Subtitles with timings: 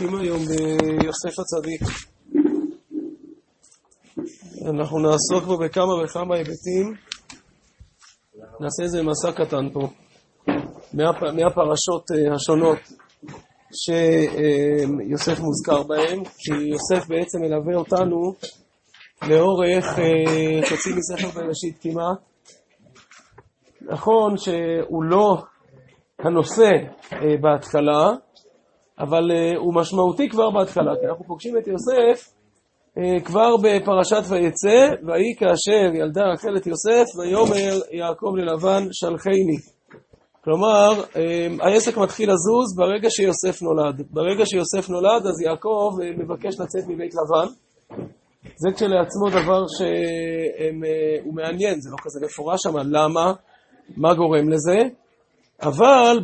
[0.00, 1.80] עוסקים היום ביוסף הצדיק.
[4.70, 6.94] אנחנו נעסוק בו בכמה וכמה היבטים.
[8.60, 9.88] נעשה איזה מסע קטן פה,
[10.94, 11.22] מהפ...
[11.22, 12.78] מהפרשות אה, השונות
[13.72, 18.34] שיוסף מוזכר בהן, כי יוסף בעצם מלווה אותנו
[19.28, 22.18] לאורך אה, חצי מספר בראשית כמעט.
[23.80, 25.42] נכון שהוא לא
[26.18, 26.70] הנושא
[27.12, 28.12] אה, בהתחלה,
[28.98, 34.94] אבל uh, הוא משמעותי כבר בהתחלה, כי אנחנו פוגשים את יוסף uh, כבר בפרשת ויצא,
[35.06, 39.58] ויהי כאשר ילדה רחל את יוסף, ויאמר יעקב ללבן שלחני.
[40.44, 41.16] כלומר, uh,
[41.60, 44.02] העסק מתחיל לזוז ברגע שיוסף נולד.
[44.10, 47.52] ברגע שיוסף נולד, אז יעקב מבקש לצאת מבית לבן.
[48.56, 53.32] זה כשלעצמו דבר שהוא מעניין, זה לא כזה מפורש שם, למה?
[53.96, 54.78] מה גורם לזה?
[55.62, 56.18] אבל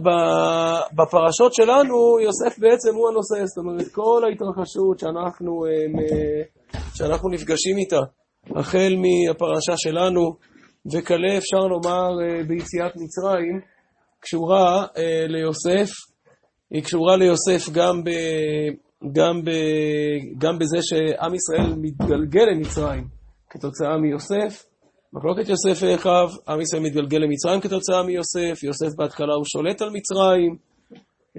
[0.93, 6.43] בפרשות שלנו, יוסף בעצם הוא הנושא, זאת אומרת, כל ההתרחשות שאנחנו, אה,
[6.95, 8.01] שאנחנו נפגשים איתה,
[8.57, 10.37] החל מהפרשה שלנו,
[10.93, 13.60] וכלה אפשר לומר אה, ביציאת מצרים,
[14.21, 15.91] קשורה אה, ליוסף,
[16.71, 18.10] היא קשורה ליוסף גם, ב,
[19.13, 19.51] גם, ב,
[20.38, 23.04] גם בזה שעם ישראל מתגלגל למצרים
[23.51, 24.65] כתוצאה מיוסף,
[25.15, 30.57] מחלוקת יוסף ואחיו, עם ישראל מתגלגל למצרים כתוצאה מיוסף, יוסף בהתחלה הוא שולט על מצרים,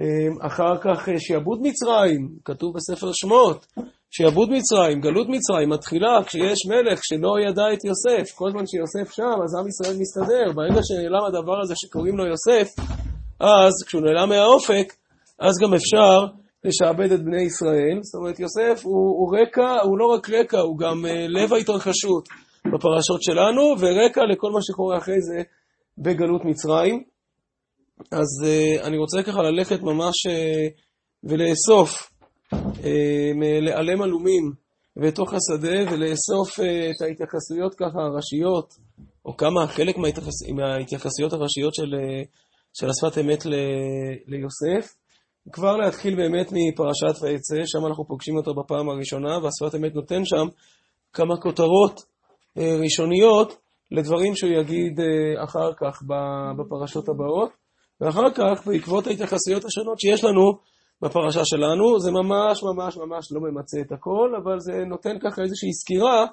[0.00, 3.66] אמ, אחר כך אה, שיעבוד מצרים, כתוב בספר שמות,
[4.10, 9.36] שיעבוד מצרים, גלות מצרים, מתחילה כשיש מלך שלא ידע את יוסף, כל זמן שיוסף שם,
[9.44, 12.68] אז עם ישראל מסתדר, ברגע שנעלם הדבר הזה שקוראים לו יוסף,
[13.40, 14.92] אז כשהוא נעלם מהאופק,
[15.40, 16.26] אז גם אפשר
[16.64, 20.78] לשעבד את בני ישראל, זאת אומרת יוסף הוא, הוא רקע, הוא לא רק רקע, הוא
[20.78, 22.28] גם uh, לב ההתרחשות.
[22.74, 25.42] בפרשות שלנו, ורקע לכל מה שקורה אחרי זה
[25.98, 27.02] בגלות מצרים.
[28.12, 30.80] אז uh, אני רוצה ככה ללכת ממש uh,
[31.24, 32.10] ולאסוף,
[32.52, 32.56] uh,
[33.62, 34.52] להיעלם עלומים
[34.96, 38.74] בתוך השדה ולאסוף את ההתייחסויות ככה הראשיות,
[39.24, 41.94] או כמה, חלק מההתייחס, מההתייחסויות הראשיות של,
[42.72, 43.54] של השפת אמת ל,
[44.26, 44.94] ליוסף.
[45.52, 50.46] כבר להתחיל באמת מפרשת ויצא, שם אנחנו פוגשים אותו בפעם הראשונה, והשפת אמת נותן שם
[51.12, 52.15] כמה כותרות אה,
[52.56, 53.56] ראשוניות
[53.90, 56.02] לדברים שהוא יגיד אה, אחר כך
[56.58, 57.50] בפרשות הבאות,
[58.00, 60.42] ואחר כך, בעקבות ההתייחסויות השונות שיש לנו
[61.02, 65.72] בפרשה שלנו, זה ממש ממש ממש לא ממצה את הכל, אבל זה נותן ככה איזושהי
[65.72, 66.26] סקירה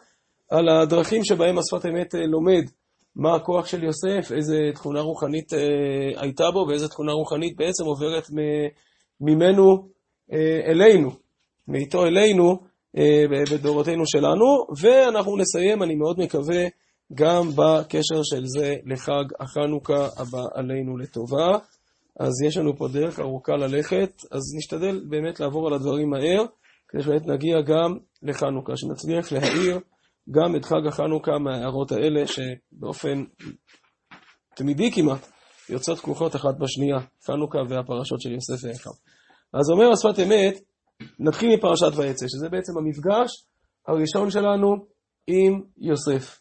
[0.52, 2.64] על הדרכים שבהם השפת אמת אה, לומד
[3.16, 5.54] מה הכוח של יוסף, איזה תכונה רוחנית
[6.16, 8.24] הייתה בו ואיזה תכונה רוחנית בעצם עוברת
[9.22, 9.88] ממנו
[10.70, 11.12] אלינו,
[11.68, 12.73] מאיתו אלינו, אה,
[13.52, 14.46] בדורותינו שלנו,
[14.80, 16.64] ואנחנו נסיים, אני מאוד מקווה,
[17.14, 21.58] גם בקשר של זה לחג החנוכה הבא עלינו לטובה.
[22.20, 26.46] אז יש לנו פה דרך ארוכה ללכת, אז נשתדל באמת לעבור על הדברים מהר,
[26.88, 29.80] כדי שבאמת נגיע גם לחנוכה, שנצליח להאיר
[30.32, 33.24] גם את חג החנוכה מההערות האלה, שבאופן
[34.56, 35.28] תמידי כמעט
[35.70, 38.92] יוצאות כרוכות אחת בשנייה, חנוכה והפרשות של יוסף ואחיו.
[39.54, 40.60] אז אומר השפת אמת,
[41.20, 43.46] נתחיל מפרשת ויצא, שזה בעצם המפגש
[43.88, 44.76] הראשון שלנו
[45.28, 46.40] עם יוסף.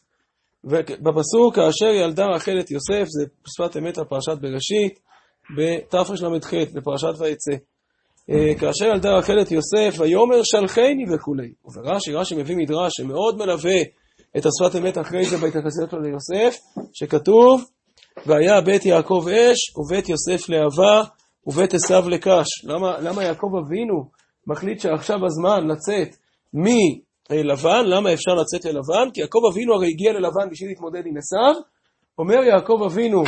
[0.64, 4.98] ובפסוק, כאשר ילדה רחל את יוסף, זה שפת אמת על פרשת בראשית,
[5.56, 7.52] בתרל"ח בפרשת ויצא.
[8.30, 11.52] אה, כאשר ילדה רחל את יוסף, ויאמר שלחני וכולי.
[11.64, 13.80] וברש"י, רש"י מביא מדרש שמאוד מלווה
[14.36, 16.60] את השפת אמת אחרי זה בהתייחסות שלו ליוסף,
[16.92, 17.64] שכתוב,
[18.26, 21.02] והיה בית יעקב אש, ובית יוסף להבה,
[21.46, 22.64] ובית עשיו לקש.
[22.64, 24.10] למה, למה יעקב אבינו
[24.46, 26.08] מחליט שעכשיו הזמן לצאת
[26.54, 29.10] מלבן, למה אפשר לצאת ללבן?
[29.14, 31.62] כי יעקב אבינו הרי הגיע ללבן בשביל להתמודד עם עשיו.
[32.18, 33.22] אומר יעקב אבינו,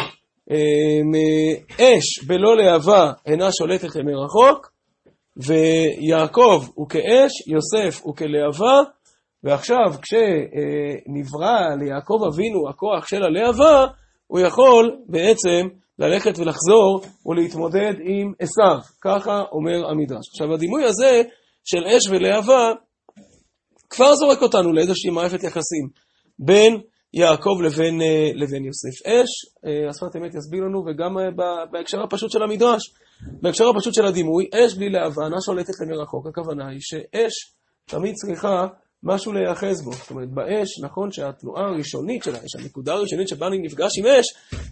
[0.50, 1.12] אמ,
[1.72, 4.70] אש בלא להבה אינה שולטת למרחוק,
[5.36, 8.80] ויעקב הוא כאש, יוסף הוא כלהבה,
[9.44, 13.86] ועכשיו כשנברא ליעקב אבינו הכוח של הלהבה,
[14.26, 20.28] הוא יכול בעצם ללכת ולחזור ולהתמודד עם עשיו, ככה אומר המדרש.
[20.32, 21.22] עכשיו הדימוי הזה
[21.64, 22.72] של אש ולהבה
[23.90, 25.88] כבר זורק אותנו לאיזושהי מערכת יחסים
[26.38, 26.80] בין
[27.14, 29.06] יעקב לבין, אה, לבין יוסף.
[29.06, 29.30] אש,
[29.66, 31.24] אה, השפת אמת יסביר לנו, וגם אה,
[31.72, 32.82] בהקשר הפשוט של המדרש,
[33.42, 36.26] בהקשר הפשוט של הדימוי, אש בלי להבה אינה שולטת למרחוק.
[36.26, 37.32] הכוונה היא שאש
[37.84, 38.66] תמיד צריכה
[39.04, 39.92] משהו להיאחז בו.
[39.92, 44.26] זאת אומרת, באש, נכון שהתנועה הראשונית של האש, הנקודה הראשונית שבה אני נפגש עם אש,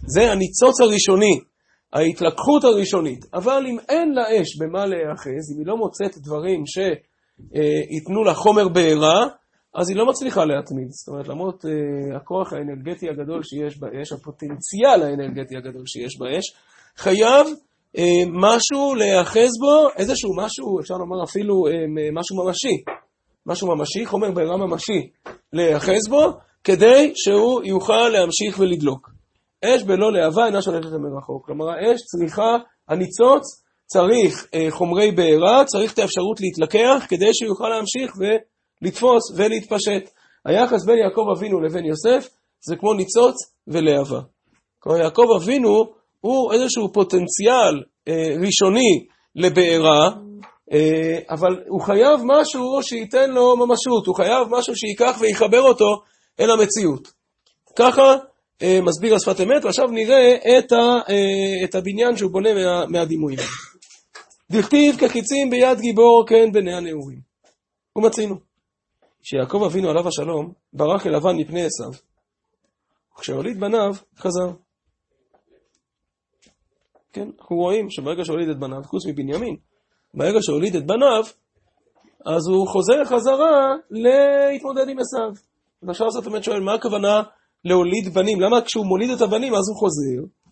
[0.05, 1.39] זה הניצוץ הראשוני,
[1.93, 3.25] ההתלקחות הראשונית.
[3.33, 9.27] אבל אם אין לאש במה להיאחז, אם היא לא מוצאת דברים שייתנו לה חומר בעירה,
[9.75, 10.87] אז היא לא מצליחה להתמיד.
[10.89, 16.53] זאת אומרת, למרות uh, הכוח האנרגטי הגדול שיש באש, הפוטנציאל האנרגטי הגדול שיש באש,
[16.97, 17.47] חייב
[17.97, 21.71] אה, משהו להיאחז בו, איזשהו משהו, אפשר לומר אפילו אה,
[22.13, 22.83] משהו ממשי,
[23.45, 25.09] משהו ממשי, חומר בעירה ממשי,
[25.53, 26.31] להיאחז בו,
[26.63, 29.09] כדי שהוא יוכל להמשיך ולדלוק.
[29.65, 31.45] אש בלא להבה אינה שולטת מרחוק.
[31.45, 32.57] כלומר, האש צריכה,
[32.89, 40.09] הניצוץ צריך אה, חומרי בעירה, צריך את האפשרות להתלקח, כדי שהוא יוכל להמשיך ולתפוס ולהתפשט.
[40.45, 42.29] היחס בין יעקב אבינו לבין יוסף
[42.61, 43.35] זה כמו ניצוץ
[43.67, 44.19] ולהבה.
[44.79, 45.83] כלומר, יעקב אבינו
[46.21, 49.05] הוא איזשהו פוטנציאל אה, ראשוני
[49.35, 50.09] לבעירה,
[51.29, 56.01] אבל הוא חייב משהו שייתן לו ממשות, הוא חייב משהו שייקח ויחבר אותו
[56.39, 57.11] אל המציאות.
[57.75, 58.15] ככה
[58.61, 60.75] אה, מסביר השפת אמת, ועכשיו נראה את, ה,
[61.09, 63.39] אה, את הבניין שהוא בונה מה, מהדימויים.
[64.51, 67.19] דכתיב כחיצים ביד גיבור כן בני הנעורים.
[67.95, 68.35] ומצינו
[69.21, 71.91] שיעקב אבינו עליו השלום ברח אל לבן מפני עשיו,
[73.17, 74.51] וכשהוליד בניו חזר.
[77.13, 79.55] כן, אנחנו רואים שברגע שהוליד את בניו, חוץ מבנימין,
[80.13, 81.23] ברגע שהוליד את בניו,
[82.25, 85.43] אז הוא חוזר חזרה להתמודד עם עשיו.
[85.83, 87.21] ועכשיו אתה באמת שואל, מה הכוונה
[87.65, 88.41] להוליד בנים?
[88.41, 90.43] למה כשהוא מוליד את הבנים אז הוא חוזר?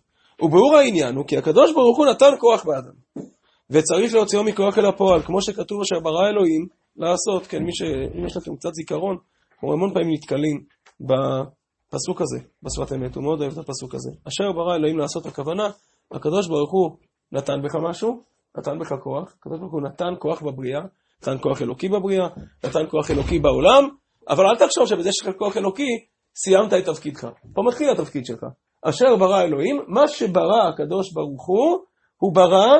[0.42, 3.26] וברור העניין הוא כי הקדוש ברוך הוא נתן כוח באדם,
[3.70, 6.66] וצריך להוציאו מכוח אל הפועל, כמו שכתוב אשר ברא אלוהים
[6.96, 7.82] לעשות, כן, מי ש...
[8.18, 9.16] אם יש לכם קצת זיכרון,
[9.52, 10.64] אנחנו המון פעמים נתקלים
[11.00, 14.10] בפסוק הזה, בשפת אמת, הוא מאוד אוהב את הפסוק הזה.
[14.28, 15.70] אשר ברא אלוהים לעשות הכוונה,
[16.12, 16.90] הקדוש ברוך הוא
[17.32, 18.22] נתן בך משהו,
[18.58, 20.80] נתן בך כוח, הקדוש ברוך הוא נתן כוח בבריאה,
[21.22, 22.26] נתן כוח אלוקי בבריאה,
[22.64, 23.88] נתן כוח אלוקי בעולם,
[24.28, 25.90] אבל אל תחשוב שבזה שיש לך כוח אלוקי,
[26.36, 27.26] סיימת את תפקידך.
[27.54, 28.46] פה מתחיל התפקיד שלך.
[28.82, 31.78] אשר ברא אלוהים, מה שברא הקדוש ברוך הוא,
[32.16, 32.78] הוא ברא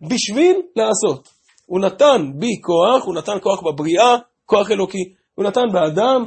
[0.00, 1.28] בשביל לעשות.
[1.66, 4.16] הוא נתן בי כוח, הוא נתן כוח בבריאה,
[4.46, 5.14] כוח אלוקי.
[5.34, 6.24] הוא נתן באדם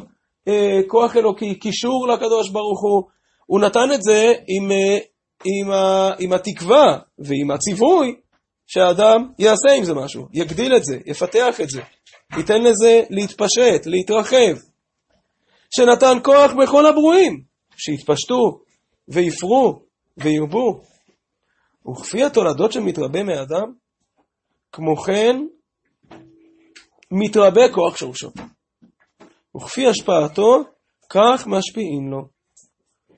[0.47, 3.03] אה, כוח אלוקי, קישור לקדוש ברוך הוא.
[3.45, 4.97] הוא נתן את זה עם, אה,
[5.45, 8.15] עם, ה, עם התקווה ועם הציווי
[8.67, 11.81] שהאדם יעשה עם זה משהו, יגדיל את זה, יפתח את זה,
[12.37, 14.55] ייתן לזה להתפשט, להתרחב.
[15.75, 17.43] שנתן כוח בכל הברואים,
[17.77, 18.59] שיתפשטו
[19.07, 19.79] ויפרו
[20.17, 20.81] וירבו.
[21.91, 23.73] וכפי התולדות שמתרבה מאדם,
[24.71, 25.35] כמו כן
[27.11, 28.31] מתרבה כוח שורשו.
[29.55, 30.63] וכפי השפעתו,
[31.09, 32.27] כך משפיעים לו.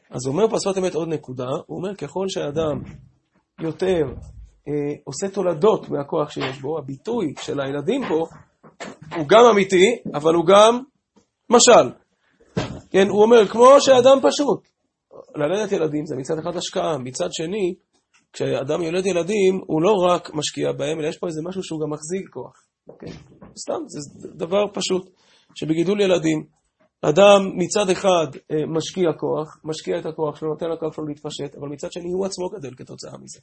[0.10, 2.82] אז הוא אומר פה שפת אמת עוד נקודה, הוא אומר ככל שהאדם
[3.62, 4.04] יותר
[5.04, 8.26] עושה תולדות מהכוח שיש בו, הביטוי של הילדים פה
[9.16, 10.80] הוא גם אמיתי, אבל הוא גם
[11.50, 11.90] משל.
[12.90, 14.68] כן, הוא אומר, כמו שאדם פשוט.
[15.36, 17.76] ללדת ילדים זה מצד אחד השקעה, מצד שני,
[18.34, 21.90] כשאדם יולד ילדים, הוא לא רק משקיע בהם, אלא יש פה איזה משהו שהוא גם
[21.90, 22.68] מחזיק כוח.
[23.00, 23.12] כן?
[23.58, 25.10] סתם, זה דבר פשוט,
[25.56, 26.44] שבגידול ילדים,
[27.02, 31.68] אדם מצד אחד אה, משקיע כוח, משקיע את הכוח שלו, נותן לכוח שלו להתפשט, אבל
[31.68, 33.40] מצד שני הוא עצמו גדל כתוצאה מזה.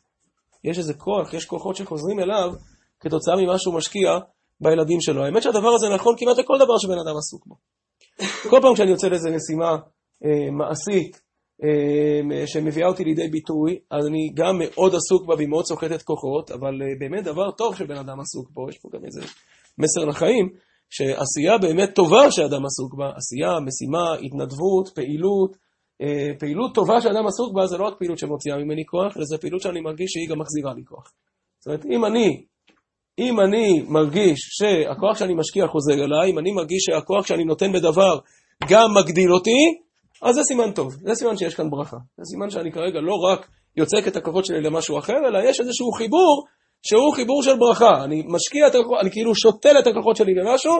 [0.64, 2.52] יש איזה כוח, יש כוחות שחוזרים אליו
[3.00, 4.18] כתוצאה ממה שהוא משקיע
[4.60, 5.24] בילדים שלו.
[5.24, 7.54] האמת שהדבר הזה נכון כמעט לכל דבר שבן אדם עסוק בו.
[8.50, 9.76] כל פעם כשאני יוצא לאיזו משימה
[10.24, 11.20] אה, מעשית
[11.62, 16.50] אה, שמביאה אותי לידי ביטוי, אז אני גם מאוד עסוק בה והיא מאוד סוחטת כוחות,
[16.50, 19.20] אבל אה, באמת דבר טוב שבן אדם עסוק בו, יש פה גם איזה
[19.78, 20.48] מסר לחיים,
[20.90, 25.56] שעשייה באמת טובה שאדם עסוק בה, עשייה, משימה, התנדבות, פעילות,
[26.38, 29.60] פעילות טובה שאדם עסוק בה זה לא רק פעילות שמוציאה ממני כוח, אלא זה פעילות
[29.60, 31.12] שאני מרגיש שהיא גם מחזירה לי כוח.
[31.60, 32.44] זאת אומרת, אם אני
[33.18, 38.18] אם אני מרגיש שהכוח שאני משקיע חוזר אליי, אם אני מרגיש שהכוח שאני נותן בדבר
[38.68, 39.60] גם מגדיל אותי,
[40.22, 41.96] אז זה סימן טוב, זה סימן שיש כאן ברכה.
[42.16, 45.92] זה סימן שאני כרגע לא רק יוצק את הכוחות שלי למשהו אחר, אלא יש איזשהו
[45.92, 46.44] חיבור
[46.86, 48.04] שהוא חיבור של ברכה.
[48.04, 50.74] אני משקיע את הכוחות, אני כאילו שותל את הכוחות שלי במשהו,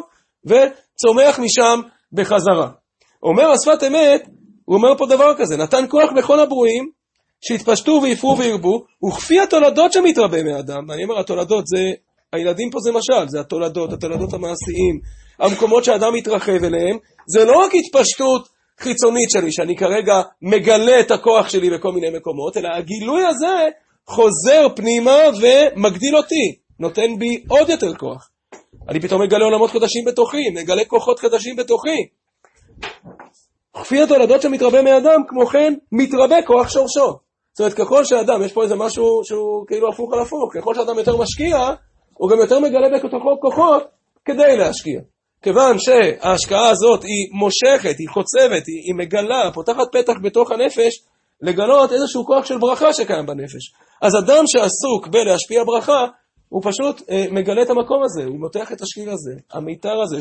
[0.47, 1.81] וצומח משם
[2.13, 2.71] בחזרה.
[3.23, 4.29] אומר השפת אמת,
[4.65, 6.91] הוא אומר פה דבר כזה, נתן כוח בכל הברואים,
[7.41, 11.93] שיתפשטו ויפרו וירבו, וכפי התולדות שמתרבה מאדם, אני אומר התולדות זה
[12.33, 15.01] הילדים פה זה משל, זה התולדות, התולדות המעשיים,
[15.39, 21.49] המקומות שאדם מתרחב אליהם, זה לא רק התפשטות חיצונית שלי, שאני כרגע מגלה את הכוח
[21.49, 23.69] שלי בכל מיני מקומות, אלא הגילוי הזה
[24.07, 28.31] חוזר פנימה ומגדיל אותי, נותן בי עוד יותר כוח.
[28.89, 32.09] אני פתאום מגלה עולמות חדשים בתוכי, מגלה כוחות חדשים בתוכי.
[33.75, 37.19] כפי התולדות שמתרבה מאדם, כמו כן, מתרבה כוח שורשו.
[37.53, 40.99] זאת אומרת, ככל שאדם, יש פה איזה משהו שהוא כאילו הפוך על הפוך, ככל שאדם
[40.99, 41.57] יותר משקיע,
[42.15, 43.83] הוא גם יותר מגלה בכוחות כוחות
[44.25, 45.01] כדי להשקיע.
[45.43, 51.03] כיוון שההשקעה הזאת היא מושכת, היא חוצבת, היא, היא מגלה, פותחת פתח בתוך הנפש,
[51.43, 53.73] לגלות איזשהו כוח של ברכה שקיים בנפש.
[54.03, 56.07] אז אדם שעסוק בלהשפיע ברכה,
[56.49, 60.17] הוא פשוט אה, מגלה את המקום הזה, הוא מותח את השקיר הזה, המיתר הזה,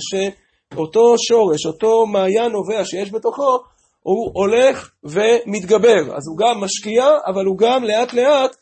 [0.73, 3.57] שאותו שורש, אותו מעיין נובע שיש בתוכו,
[4.01, 6.15] הוא הולך ומתגבר.
[6.15, 8.55] אז הוא גם משקיע, אבל הוא גם לאט לאט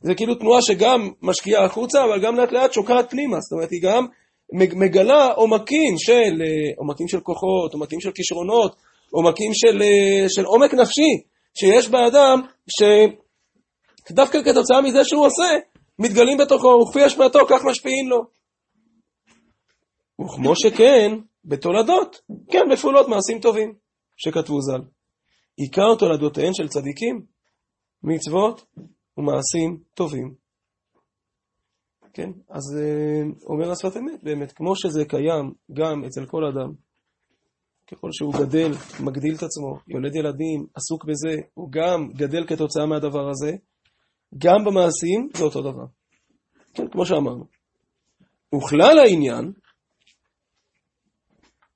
[0.00, 3.40] זה כאילו תנועה שגם משקיעה החוצה, אבל גם לאט לאט שוקעת פנימה.
[3.40, 4.06] זאת אומרת, היא גם
[4.52, 8.76] מגלה עומקים של, אה, עומקים של כוחות, עומקים של כישרונות,
[9.10, 11.22] עומקים של, אה, של עומק נפשי
[11.58, 12.40] שיש באדם,
[14.08, 15.48] שדווקא כתוצאה מזה שהוא עושה,
[15.98, 18.22] מתגלים בתוכו, וכפי השפעתו, כך משפיעים לו.
[20.20, 21.12] וכמו שכן,
[21.46, 23.74] בתולדות, כן, בפעולות מעשים טובים,
[24.16, 24.82] שכתבו ז"ל.
[25.56, 27.26] עיקר תולדותיהן של צדיקים,
[28.02, 28.64] מצוות
[29.18, 30.34] ומעשים טובים.
[32.12, 36.72] כן, אז uh, אומר השפת אמת, באמת, כמו שזה קיים גם אצל כל אדם,
[37.86, 38.72] ככל שהוא גדל,
[39.04, 43.52] מגדיל את עצמו, יולד ילדים, עסוק בזה, הוא גם גדל כתוצאה מהדבר הזה,
[44.38, 45.84] גם במעשים זה אותו דבר.
[46.74, 47.44] כן, כמו שאמרנו.
[48.54, 49.52] וכלל העניין,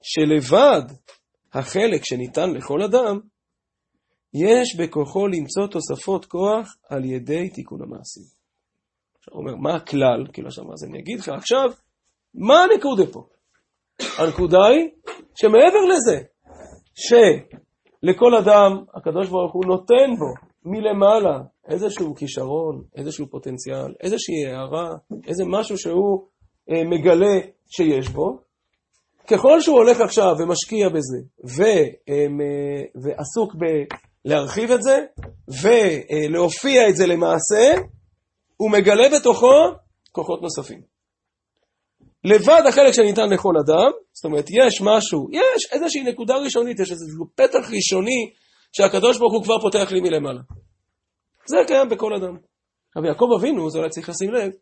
[0.02, 0.83] שלבד
[1.52, 3.21] החלק שניתן לכל אדם,
[4.35, 8.23] יש בכוחו למצוא תוספות כוח על ידי תיקון המעשים.
[9.19, 10.26] עכשיו אומר, מה הכלל?
[10.33, 11.71] כאילו עכשיו, אז אני אגיד לך עכשיו,
[12.35, 13.26] מה הנקודה פה?
[14.19, 14.88] הנקודה היא
[15.35, 16.23] שמעבר לזה,
[16.95, 21.38] שלכל אדם הקדוש ברוך הוא נותן בו מלמעלה
[21.69, 24.90] איזשהו כישרון, איזשהו פוטנציאל, איזושהי הערה,
[25.26, 26.26] איזה משהו שהוא
[26.71, 28.38] אה, מגלה שיש בו,
[29.30, 31.18] ככל שהוא הולך עכשיו ומשקיע בזה,
[31.60, 32.26] אה,
[33.02, 33.54] ועסוק
[34.25, 34.99] בלהרחיב את זה,
[35.62, 37.75] ולהופיע את זה למעשה,
[38.56, 39.52] הוא מגלה בתוכו
[40.12, 40.80] כוחות נוספים.
[42.25, 47.26] לבד החלק שניתן לכל אדם, זאת אומרת, יש משהו, יש איזושהי נקודה ראשונית, יש איזשהו
[47.34, 48.32] פתח ראשוני
[48.72, 50.40] שהקדוש ברוך הוא כבר פותח לי מלמעלה.
[51.46, 52.37] זה קיים בכל אדם.
[52.96, 54.52] אבל יעקב אבינו, זה אולי צריך לשים לב,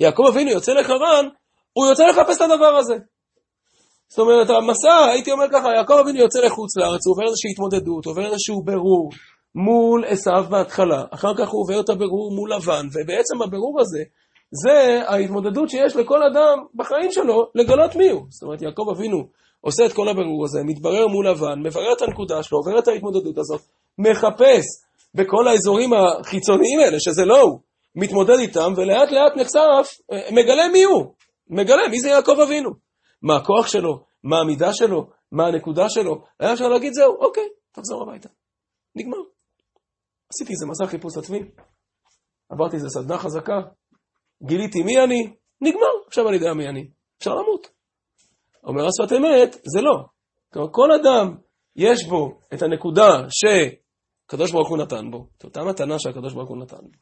[0.00, 1.28] יעקב אבינו יוצא לחרן,
[1.72, 2.94] הוא יוצא לחפש את הדבר הזה.
[4.10, 8.06] זאת אומרת, המסע, הייתי אומר ככה, יעקב אבינו יוצא לחוץ לארץ, הוא עובר איזושהי התמודדות,
[8.06, 9.10] עובר איזשהו בירור
[9.54, 14.02] מול עשיו בהתחלה, אחר כך הוא עובר את הבירור מול לבן, ובעצם הבירור הזה,
[14.64, 18.22] זה ההתמודדות שיש לכל אדם בחיים שלו לגלות מי הוא.
[18.28, 19.18] זאת אומרת, יעקב אבינו
[19.60, 23.38] עושה את כל הבירור הזה, מתברר מול לבן, מברר את הנקודה שלו, עובר את ההתמודדות
[23.38, 23.60] הזאת,
[23.98, 24.64] מחפש
[25.14, 27.58] בכל האזורים החיצוניים האלה, שזה לא הוא,
[27.96, 31.04] מתמודד איתם, ולאט לאט נחשף, אה, מגלה מי הוא,
[31.50, 32.89] מגלה מי זה יעקב אבינו.
[33.22, 36.24] מה הכוח שלו, מה המידה שלו, מה הנקודה שלו.
[36.40, 38.28] היה אפשר להגיד, זהו, אוקיי, תחזור הביתה.
[38.94, 39.18] נגמר.
[40.32, 41.40] עשיתי איזה מסע חיפוש עצמי,
[42.50, 43.60] עברתי איזה סדנה חזקה,
[44.42, 46.90] גיליתי מי אני, נגמר, עכשיו אני יודע מי אני.
[47.18, 47.66] אפשר למות.
[48.64, 50.04] אומר השפת אמת, זה לא.
[50.52, 51.36] כלומר, כל אדם,
[51.76, 56.58] יש בו את הנקודה שקדוש ברוך הוא נתן בו, את אותה מתנה שהקדוש ברוך הוא
[56.62, 56.98] נתן בו.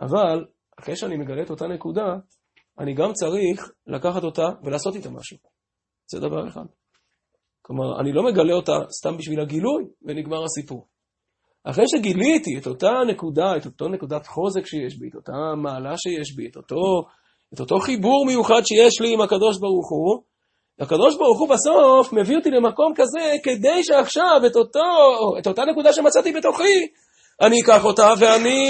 [0.00, 0.44] אבל,
[0.80, 2.06] אחרי שאני מגלה את אותה נקודה,
[2.80, 5.36] אני גם צריך לקחת אותה ולעשות איתה משהו.
[6.06, 6.64] זה דבר אחד.
[7.62, 10.86] כלומר, אני לא מגלה אותה סתם בשביל הגילוי, ונגמר הסיפור.
[11.64, 15.32] אחרי שגיליתי את אותה נקודה, את אותו נקודת חוזק שיש בי, את אותה
[15.62, 16.76] מעלה שיש בי, את אותו,
[17.54, 20.22] את אותו חיבור מיוחד שיש לי עם הקדוש ברוך הוא,
[20.80, 24.80] הקדוש ברוך הוא בסוף מביא אותי למקום כזה כדי שעכשיו את, אותו,
[25.38, 26.86] את אותה נקודה שמצאתי בתוכי,
[27.40, 28.68] אני אקח אותה ואני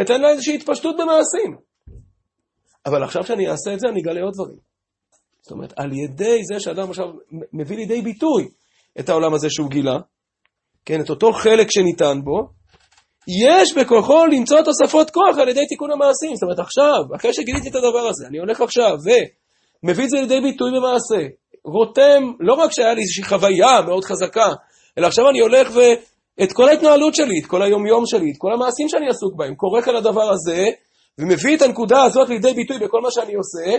[0.00, 1.71] אתן לה איזושהי התפשטות במעשים.
[2.86, 4.58] אבל עכשיו שאני אעשה את זה, אני אגלה עוד דברים.
[5.42, 7.06] זאת אומרת, על ידי זה שאדם עכשיו
[7.52, 8.48] מביא לידי ביטוי
[9.00, 9.98] את העולם הזה שהוא גילה,
[10.84, 12.48] כן, את אותו חלק שניתן בו,
[13.28, 16.34] יש בכוחו למצוא תוספות כוח על ידי תיקון המעשים.
[16.34, 18.96] זאת אומרת, עכשיו, אחרי שגיליתי את הדבר הזה, אני הולך עכשיו
[19.84, 21.28] ומביא את זה לידי ביטוי במעשה,
[21.64, 24.48] רותם, לא רק שהיה לי איזושהי חוויה מאוד חזקה,
[24.98, 28.88] אלא עכשיו אני הולך ואת כל ההתנהלות שלי, את כל היומיום שלי, את כל המעשים
[28.88, 30.66] שאני עסוק בהם, כורך על הדבר הזה,
[31.18, 33.78] ומביא את הנקודה הזאת לידי ביטוי בכל מה שאני עושה,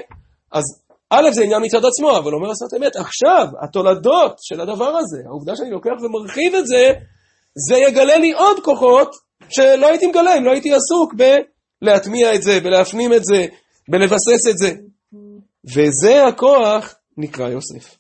[0.52, 0.64] אז
[1.10, 5.56] א', זה עניין מצד עצמו, אבל אומר לעשות אמת, עכשיו, התולדות של הדבר הזה, העובדה
[5.56, 6.94] שאני לוקח ומרחיב את זה,
[7.56, 9.16] זה יגלה לי עוד כוחות
[9.50, 11.14] שלא הייתי מגלה אם לא הייתי עסוק
[11.82, 13.48] בלהטמיע את זה, בלהפנים את זה,
[13.90, 14.72] בלבסס את זה.
[15.76, 17.98] וזה הכוח נקרא יוסף.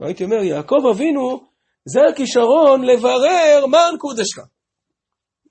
[0.00, 1.40] הייתי אומר, יעקב אבינו,
[1.84, 4.44] זה הכישרון לברר מה הנקודה שלך.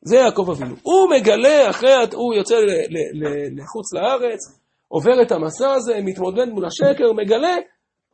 [0.08, 0.76] זה יעקב אבינו.
[0.82, 2.56] הוא מגלה אחרי, הוא יוצא
[3.58, 4.40] לחוץ לארץ,
[4.88, 7.56] עובר את המסע הזה, מתמודד מול השקר, מגלה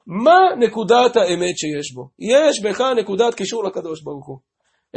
[0.07, 2.09] מה נקודת האמת שיש בו.
[2.19, 4.37] יש בך נקודת קישור לקדוש ברוך הוא.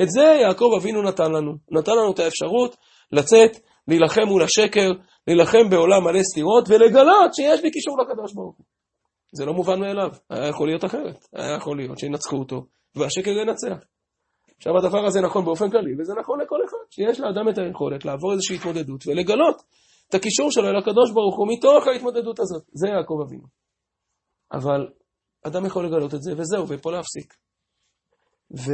[0.02, 1.52] את זה יעקב אבינו נתן לנו.
[1.70, 2.76] נתן לנו את האפשרות
[3.12, 3.56] לצאת,
[3.88, 4.90] להילחם מול השקר,
[5.26, 8.66] להילחם בעולם מלא סתירות, ולגלות שיש לי קישור לקדוש ברוך הוא.
[9.32, 11.18] זה לא מובן מאליו, היה יכול להיות אחרת.
[11.32, 13.86] היה יכול להיות שינצחו אותו, והשקר ינצח.
[14.56, 18.32] עכשיו הדבר הזה נכון באופן כללי, וזה נכון לכל אחד, שיש לאדם את היכולת לעבור
[18.32, 19.62] איזושהי התמודדות ולגלות
[20.08, 22.62] את הקישור שלו אל הקדוש ברוך הוא מתוך ההתמודדות הזאת.
[22.72, 23.46] זה יעקב אבינו.
[24.52, 24.88] אבל
[25.46, 27.34] אדם יכול לגלות את זה, וזהו, ופה להפסיק.
[28.56, 28.72] ו...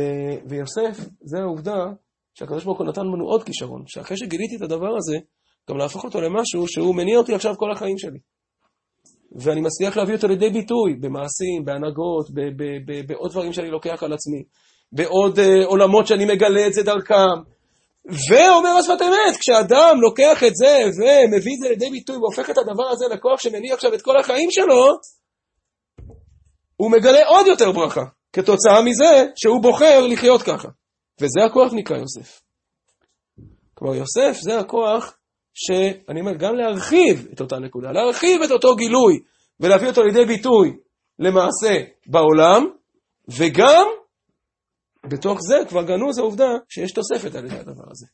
[0.49, 1.79] ויוסף, זה העובדה
[2.35, 5.19] שהקדוש ברוך הוא נתן לנו עוד כישרון, שאחרי שגיליתי את הדבר הזה,
[5.71, 8.19] גם להפוך אותו למשהו שהוא מניע אותי עכשיו כל החיים שלי.
[9.41, 12.27] ואני מצליח להביא אותו לידי ביטוי במעשים, בהנהגות,
[13.07, 14.45] בעוד דברים שאני לוקח על עצמי,
[14.93, 17.53] בעוד uh, עולמות שאני מגלה את זה דרכם.
[18.29, 22.89] ואומר השפת אמת, כשאדם לוקח את זה ומביא את זה לידי ביטוי והופך את הדבר
[22.91, 24.99] הזה לכוח שמניע עכשיו את כל החיים שלו,
[26.77, 30.69] הוא מגלה עוד יותר ברכה, כתוצאה מזה שהוא בוחר לחיות ככה.
[31.21, 32.41] וזה הכוח נקרא יוסף.
[33.75, 35.17] כלומר, יוסף זה הכוח
[35.55, 39.21] שאני אומר, גם להרחיב את אותה נקודה, להרחיב את אותו גילוי
[39.61, 40.77] ולהביא אותו לידי ביטוי
[41.19, 42.67] למעשה בעולם,
[43.29, 43.87] וגם
[45.07, 48.07] בתוך זה כבר גנוז העובדה שיש תוספת על ידי הדבר הזה.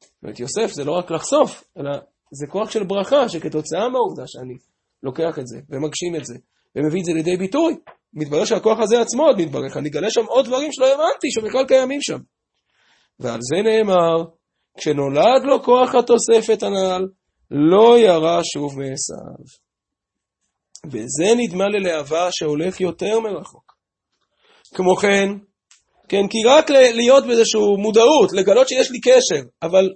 [0.00, 1.90] זאת אומרת, יוסף זה לא רק לחשוף, אלא
[2.32, 4.54] זה כוח של ברכה, שכתוצאה מהעובדה שאני
[5.02, 6.34] לוקח את זה ומגשים את זה
[6.76, 7.76] ומביא את זה לידי ביטוי,
[8.12, 12.02] מתברר שהכוח הזה עצמו עוד מתברך, אני אגלה שם עוד דברים שלא האמנתי שבכלל קיימים
[12.02, 12.18] שם.
[13.20, 14.24] ועל זה נאמר,
[14.78, 17.08] כשנולד לו כוח התוספת הנ"ל,
[17.50, 19.44] לא ירה שוב מעשיו.
[20.86, 23.74] וזה נדמה ללהבה שהולך יותר מרחוק.
[24.74, 25.28] כמו כן,
[26.08, 29.90] כן, כי רק להיות באיזושהי מודעות, לגלות שיש לי קשר, אבל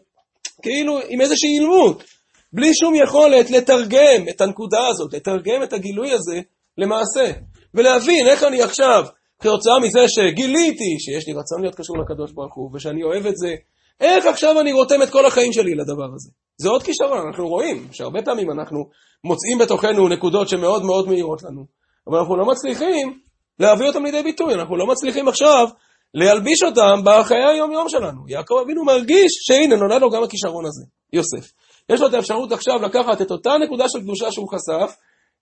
[0.62, 2.04] כאילו עם איזושהי אילמות,
[2.52, 6.40] בלי שום יכולת לתרגם את הנקודה הזאת, לתרגם את הגילוי הזה
[6.78, 7.32] למעשה,
[7.74, 9.04] ולהבין איך אני עכשיו,
[9.42, 13.54] כתוצאה מזה שגיליתי שיש לי רצון להיות קשור לקדוש ברוך הוא, ושאני אוהב את זה,
[14.00, 16.30] איך עכשיו אני רותם את כל החיים שלי לדבר הזה?
[16.56, 18.78] זה עוד כישרון, אנחנו רואים שהרבה פעמים אנחנו
[19.24, 21.64] מוצאים בתוכנו נקודות שמאוד מאוד מהירות לנו,
[22.06, 23.18] אבל אנחנו לא מצליחים
[23.58, 25.68] להביא אותם לידי ביטוי, אנחנו לא מצליחים עכשיו
[26.14, 28.28] להלביש אותם בחיי היום-יום שלנו.
[28.28, 31.52] יעקב אבינו מרגיש שהנה נולד לו גם הכישרון הזה, יוסף.
[31.92, 34.96] יש לו את האפשרות עכשיו לקחת את אותה נקודה של קדושה שהוא חשף,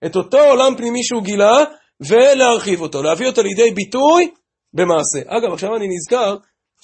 [0.05, 1.63] את אותו עולם פנימי שהוא גילה,
[2.01, 4.31] ולהרחיב אותו, להביא אותו לידי ביטוי
[4.73, 5.19] במעשה.
[5.27, 6.35] אגב, עכשיו אני נזכר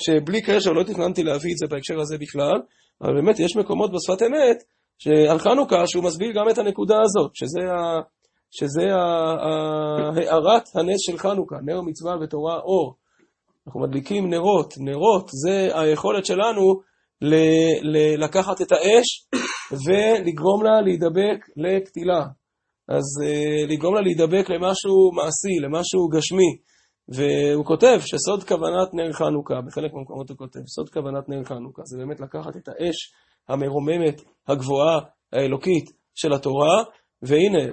[0.03, 2.61] שבלי קשר לא תכננתי להביא את זה בהקשר הזה בכלל,
[3.01, 4.63] אבל באמת יש מקומות בשפת אמת
[5.29, 8.01] על חנוכה שהוא מסביר גם את הנקודה הזאת, שזה, ה,
[8.51, 8.83] שזה
[10.31, 12.95] הארת הנס של חנוכה, נר מצווה ותורה אור.
[13.67, 16.81] אנחנו מדליקים נרות, נרות זה היכולת שלנו
[17.21, 17.35] ל,
[17.81, 19.27] ל, לקחת את האש
[19.85, 22.21] ולגרום לה להידבק לפתילה.
[22.87, 26.57] אז uh, לגרום לה להידבק למשהו מעשי, למשהו גשמי.
[27.07, 31.97] והוא כותב שסוד כוונת נר חנוכה, בחלק מהמקומות הוא כותב, סוד כוונת נר חנוכה זה
[31.97, 33.13] באמת לקחת את האש
[33.49, 34.99] המרוממת, הגבוהה,
[35.33, 36.83] האלוקית של התורה,
[37.21, 37.63] והנה,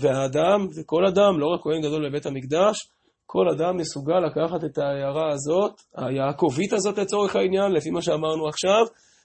[0.00, 2.76] והאדם, וכל אדם, לא רק כהן גדול בבית המקדש,
[3.30, 8.84] כל אדם מסוגל לקחת את ההערה הזאת, היעקבית הזאת לצורך העניין, לפי מה שאמרנו עכשיו,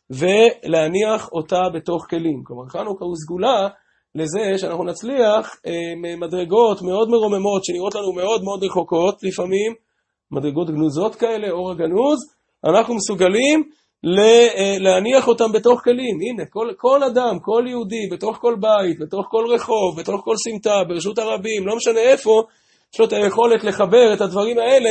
[0.10, 2.44] ולהניח אותה בתוך כלים.
[2.44, 3.68] כלומר, חנוכה הוא סגולה
[4.16, 9.74] לזה שאנחנו נצליח אה, מדרגות מאוד מרוממות, שנראות לנו מאוד מאוד רחוקות לפעמים,
[10.32, 12.20] מדרגות גנוזות כאלה, אור הגנוז,
[12.66, 13.64] אנחנו מסוגלים
[14.06, 16.18] אה, להניח אותם בתוך כלים.
[16.22, 20.84] הנה, כל, כל אדם, כל יהודי, בתוך כל בית, בתוך כל רחוב, בתוך כל סמטה,
[20.88, 22.44] ברשות הרבים, לא משנה איפה,
[22.94, 24.90] יש לו את היכולת לחבר את הדברים האלה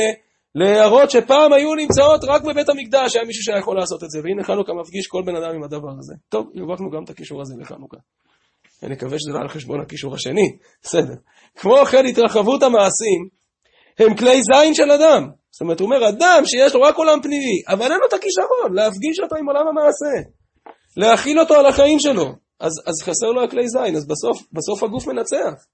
[0.55, 4.43] להראות שפעם היו נמצאות רק בבית המקדש, היה מישהו שהיה יכול לעשות את זה, והנה
[4.43, 6.13] חנוכה מפגיש כל בן אדם עם הדבר הזה.
[6.29, 7.97] טוב, הרווחנו גם את הקישור הזה לחנוכה.
[8.83, 11.13] אני מקווה שזה לא על חשבון הקישור השני, בסדר.
[11.55, 13.27] כמו כן, התרחבות המעשים
[13.99, 15.29] הם כלי זין של אדם.
[15.51, 18.73] זאת אומרת, הוא אומר, אדם שיש לו רק עולם פנימי, אבל אין לו את הכישרון,
[18.73, 20.29] להפגיש אותו עם עולם המעשה,
[20.97, 22.25] להכיל אותו על החיים שלו.
[22.59, 25.65] אז, אז חסר לו הכלי זין, אז בסוף, בסוף הגוף מנצח.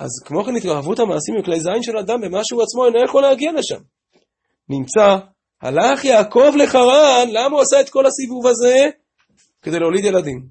[0.00, 3.22] אז כמו כן התרחבות המעשים הם כלי זין של אדם במה שהוא עצמו אינו יכול
[3.22, 3.80] להגיע לשם.
[4.68, 5.16] נמצא,
[5.62, 8.88] הלך יעקב לחרן, למה הוא עשה את כל הסיבוב הזה?
[9.62, 10.46] כדי להוליד ילדים.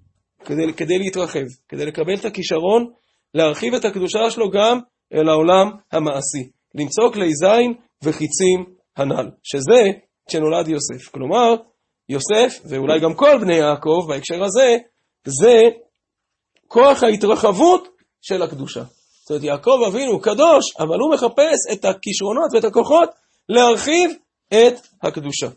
[0.46, 2.92] כדי, כדי להתרחב, כדי לקבל את הכישרון,
[3.34, 4.80] להרחיב את הקדושה שלו גם
[5.14, 6.50] אל העולם המעשי.
[6.76, 8.66] למצוא כלי זין וחיצים
[8.98, 9.82] הנ"ל, שזה
[10.28, 11.08] כשנולד יוסף.
[11.12, 11.56] כלומר,
[12.10, 14.78] יוסף, ואולי גם כל בני יעקב בהקשר הזה,
[15.28, 15.62] זה
[16.68, 17.88] כוח ההתרחבות
[18.22, 18.84] של הקדושה.
[19.30, 23.10] זאת אומרת, יעקב אבינו קדוש, אבל הוא מחפש את הכישרונות ואת הכוחות
[23.50, 24.12] להרחיב
[24.48, 25.48] את הקדושה.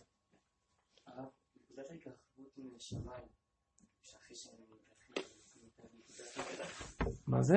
[7.27, 7.57] מה זה?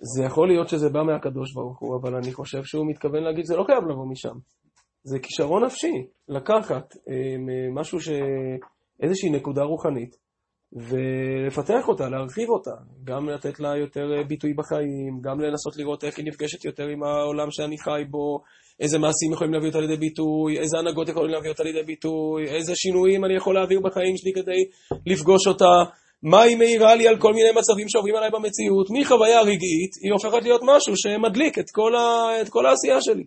[0.00, 3.56] זה יכול להיות שזה בא מהקדוש ברוך הוא, אבל אני חושב שהוא מתכוון להגיד, זה
[3.56, 4.38] לא חייב לבוא משם.
[5.06, 7.36] זה כישרון נפשי, לקחת אה,
[7.72, 8.08] משהו ש...
[9.02, 10.16] איזושהי נקודה רוחנית,
[10.72, 12.70] ולפתח אותה, להרחיב אותה,
[13.04, 17.02] גם לתת לה יותר אה, ביטוי בחיים, גם לנסות לראות איך היא נפגשת יותר עם
[17.02, 18.40] העולם שאני חי בו,
[18.80, 22.72] איזה מעשים יכולים להביא אותה לידי ביטוי, איזה הנהגות יכולים להביא אותה לידי ביטוי, איזה
[22.74, 24.64] שינויים אני יכול להעביר בחיים שלי כדי
[25.06, 25.72] לפגוש אותה,
[26.22, 30.42] מה היא מאירה לי על כל מיני מצבים שעוברים עליי במציאות, מחוויה רגעית, היא הופכת
[30.42, 32.40] להיות משהו שמדליק את כל, ה...
[32.42, 33.24] את כל העשייה שלי.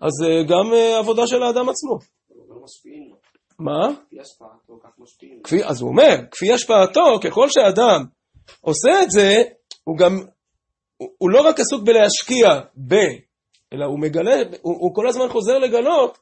[0.00, 1.98] אז אה, גם אה, עבודה של האדם עצמו.
[3.58, 3.88] מה?
[5.44, 8.04] כפי, אז הוא אומר, כפי השפעתו, ככל שאדם
[8.60, 9.42] עושה את זה,
[9.84, 10.12] הוא גם,
[10.96, 12.48] הוא, הוא לא רק עסוק בלהשקיע
[12.88, 12.94] ב,
[13.72, 16.18] אלא הוא מגלה, הוא, הוא כל הזמן חוזר לגלות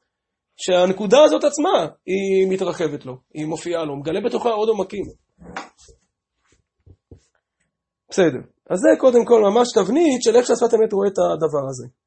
[0.57, 5.05] שהנקודה הזאת עצמה, היא מתרחבת לו, היא מופיעה לו, הוא מגלה בתוכה עוד עומקים.
[8.11, 12.04] בסדר, אז זה קודם כל ממש תבנית של איך שהשפת אמת רואה את הדבר הזה.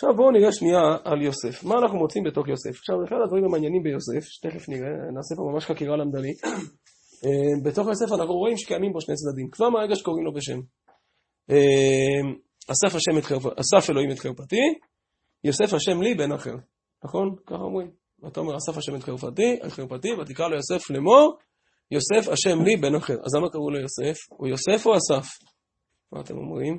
[0.00, 1.64] עכשיו בואו נראה שנייה על יוסף.
[1.64, 2.78] מה אנחנו מוצאים בתוך יוסף?
[2.78, 6.44] עכשיו, אחד הדברים המעניינים ביוסף, שתכף נראה, נעשה פה ממש חקירה למדנית.
[7.24, 9.50] אה, בתוך יוסף אנחנו רואים שקיימים בו שני צדדים.
[9.50, 10.60] כבר מהרגע שקוראים לו בשם.
[11.50, 12.20] אה,
[12.72, 13.42] אסף, השם את חרפ...
[13.46, 14.64] אסף אלוהים את חרפתי,
[15.44, 16.54] יוסף השם לי בן אחר.
[17.04, 17.34] נכון?
[17.46, 17.90] ככה אומרים.
[18.22, 21.36] ואתה אומר, אסף השם את חרפתי, את חרפתי, ותקרא לו יוסף לאמור,
[21.90, 23.14] יוסף השם לי בן אחר.
[23.24, 24.18] אז למה קראו לו יוסף?
[24.30, 25.26] הוא יוסף או אסף?
[26.12, 26.78] מה אתם אומרים?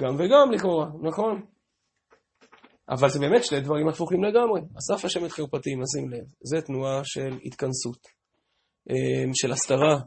[0.00, 1.57] גם וגם לכאורה, נכון?
[2.90, 4.60] אבל זה באמת שני דברים הפוכים לגמרי.
[4.78, 7.98] אסף השם את חרפתי, נשים לב, זה תנועה של התכנסות,
[8.90, 9.98] אמ, של הסתרה,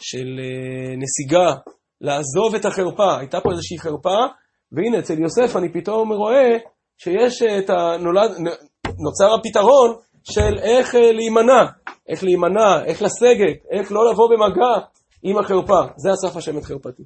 [0.00, 1.54] של אה, נסיגה,
[2.00, 3.18] לעזוב את החרפה.
[3.18, 4.18] הייתה פה איזושהי חרפה,
[4.72, 6.56] והנה אצל יוסף אני פתאום רואה
[6.98, 8.30] שיש את הנולד,
[8.84, 11.64] נוצר הפתרון של איך אה, להימנע,
[12.08, 14.86] איך להימנע, איך לסגת, איך לא לבוא במגע
[15.22, 15.80] עם החרפה.
[15.96, 17.02] זה אסף השם את חרפתי.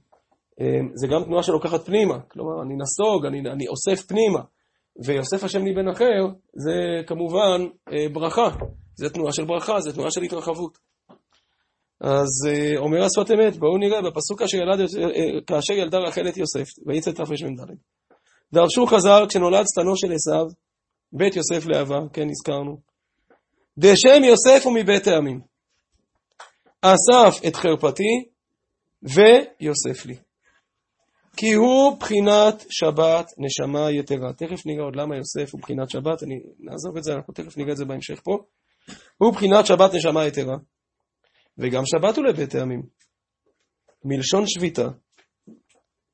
[0.61, 4.41] אמ, זה גם תנועה שלוקחת פנימה, כלומר אני נסוג, אני, אני אוסף פנימה.
[5.05, 6.73] ויוסף השם לי בן אחר, זה
[7.07, 8.49] כמובן אה, ברכה.
[8.95, 10.79] זה תנועה של ברכה, זה תנועה של התרחבות.
[12.01, 16.37] אז אה, אומר השפת אמת, בואו נראה בפסוק כאשר, ילד, אה, כאשר ילדה רחל את
[16.37, 17.75] יוסף, ויצא תרמ"ד.
[18.53, 20.47] דרשו חז"ל כשנולד שטנו של עשיו,
[21.13, 22.77] בית יוסף לאהבה, כן הזכרנו.
[23.79, 25.41] דשם יוסף הוא מבית העמים.
[26.83, 28.25] אסף את חרפתי
[29.03, 30.15] ויוסף לי.
[31.37, 34.33] כי הוא בחינת שבת נשמה יתרה.
[34.33, 37.73] תכף נראה עוד למה יוסף הוא בחינת שבת, אני נעזוב את זה, אנחנו תכף נראה
[37.73, 38.39] את זה בהמשך פה.
[39.19, 40.57] הוא בחינת שבת נשמה יתרה,
[41.59, 42.83] וגם שבת הוא לבית העמים.
[44.05, 44.89] מלשון שביתה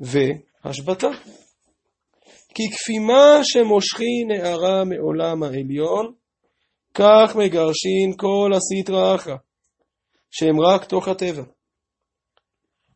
[0.00, 1.08] והשבתה.
[2.54, 6.12] כי כפי מה שמושכי נערה מעולם העליון,
[6.94, 9.36] כך מגרשין כל הסטרא אחרא,
[10.30, 11.42] שהם רק תוך הטבע.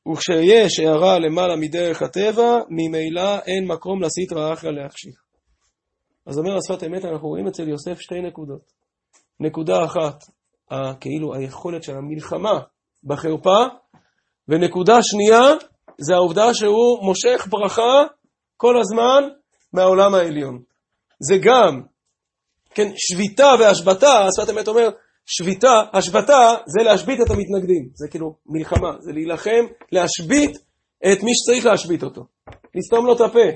[0.09, 5.23] וכשיש הערה למעלה מדרך הטבע, ממילא אין מקום לסטרא אחרא להחשיך.
[6.27, 8.73] אז אומר השפת אמת, אנחנו רואים אצל יוסף שתי נקודות.
[9.41, 10.25] נקודה אחת,
[11.01, 12.61] כאילו היכולת של המלחמה
[13.05, 13.59] בחרפה,
[14.49, 15.43] ונקודה שנייה,
[15.99, 18.05] זה העובדה שהוא מושך ברכה
[18.57, 19.29] כל הזמן
[19.73, 20.63] מהעולם העליון.
[21.21, 21.83] זה גם,
[22.75, 24.89] כן, שביתה והשבתה, השפת אמת אומר,
[25.27, 30.57] שביתה, השבתה זה להשבית את המתנגדים, זה כאילו מלחמה, זה להילחם, להשבית
[31.13, 32.23] את מי שצריך להשבית אותו,
[32.75, 33.49] לסתום לו את הפה,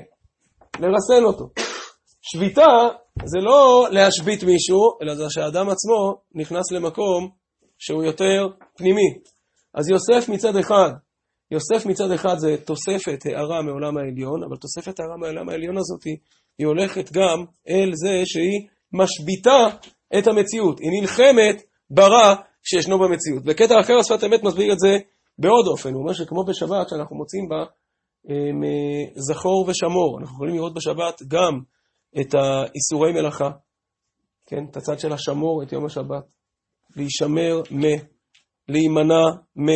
[0.79, 1.45] לרסן אותו.
[2.21, 2.87] שביתה
[3.25, 7.29] זה לא להשבית מישהו, אלא זה שהאדם עצמו נכנס למקום
[7.77, 9.19] שהוא יותר פנימי.
[9.73, 10.89] אז יוסף מצד אחד,
[11.51, 16.03] יוסף מצד אחד זה תוספת הערה מעולם העליון, אבל תוספת הערה מעולם העליון הזאת
[16.59, 19.67] היא הולכת גם אל זה שהיא משביתה
[20.19, 23.43] את המציאות, היא נלחמת ברע שישנו במציאות.
[23.43, 24.97] בקטע אחר השפת אמת מסביר את זה
[25.39, 27.65] בעוד אופן, הוא אומר שכמו בשבת שאנחנו מוצאים בה
[28.29, 28.63] אמ,
[29.15, 31.59] זכור ושמור, אנחנו יכולים לראות בשבת גם
[32.19, 33.49] את האיסורי מלאכה,
[34.45, 36.23] כן, את הצד של השמור, את יום השבת,
[36.95, 37.83] להישמר מ,
[38.69, 39.67] להימנע מ,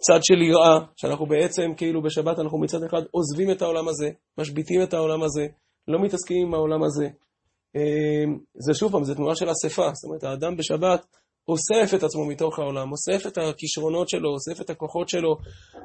[0.00, 4.82] צד של יראה, שאנחנו בעצם כאילו בשבת אנחנו מצד אחד עוזבים את העולם הזה, משביתים
[4.82, 5.46] את העולם הזה,
[5.88, 7.08] לא מתעסקים עם העולם הזה,
[8.54, 11.06] זה שוב פעם, זה תנועה של אספה, זאת אומרת, האדם בשבת
[11.48, 15.36] אוסף את עצמו מתוך העולם, אוסף את הכישרונות שלו, אוסף את הכוחות שלו,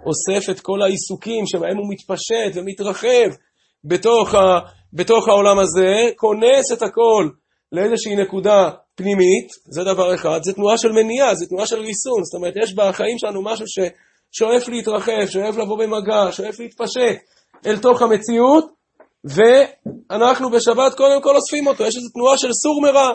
[0.06, 3.30] אוסף את כל העיסוקים שבהם הוא מתפשט ומתרחב
[3.84, 4.60] בתוך, ה,
[4.94, 7.30] בתוך העולם הזה, כונס את הכל
[7.72, 12.36] לאיזושהי נקודה פנימית, זה דבר אחד, זה תנועה של מניעה, זה תנועה של ריסון, זאת
[12.36, 17.18] אומרת, יש בחיים שלנו משהו ששואף להתרחב, שואף לבוא במגע, שואף להתפשט
[17.66, 18.66] אל תוך המציאות,
[19.26, 23.14] ואנחנו בשבת קודם כל אוספים אותו, יש איזו תנועה של סור מרע,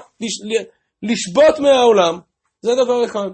[1.03, 2.19] לשבות מהעולם,
[2.63, 3.31] זה דבר אחד.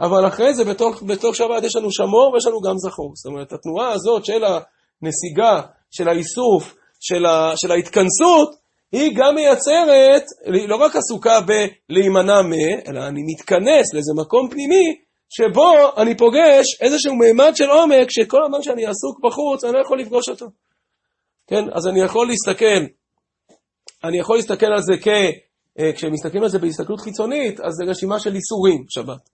[0.00, 3.12] אבל אחרי זה, בתוך, בתוך שבת יש לנו שמור ויש לנו גם זכור.
[3.14, 5.60] זאת אומרת, התנועה הזאת של הנסיגה,
[5.90, 8.54] של האיסוף, של, ה, של ההתכנסות,
[8.92, 10.24] היא גם מייצרת,
[10.68, 12.52] לא רק עסוקה בלהימנע מ,
[12.88, 14.96] אלא אני מתכנס לאיזה מקום פנימי,
[15.28, 20.00] שבו אני פוגש איזשהו מימד של עומק, שכל הזמן שאני עסוק בחוץ, אני לא יכול
[20.00, 20.46] לפגוש אותו.
[21.46, 22.80] כן, אז אני יכול להסתכל,
[24.04, 25.08] אני יכול להסתכל על זה כ...
[25.78, 29.28] אה, כשמסתכלים על זה בהסתכלות חיצונית, אז זה רשימה של איסורים, שבת.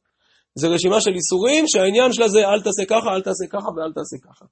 [0.54, 4.16] זה רשימה של איסורים שהעניין שלה זה אל תעשה ככה, אל תעשה ככה ואל תעשה
[4.24, 4.44] ככה.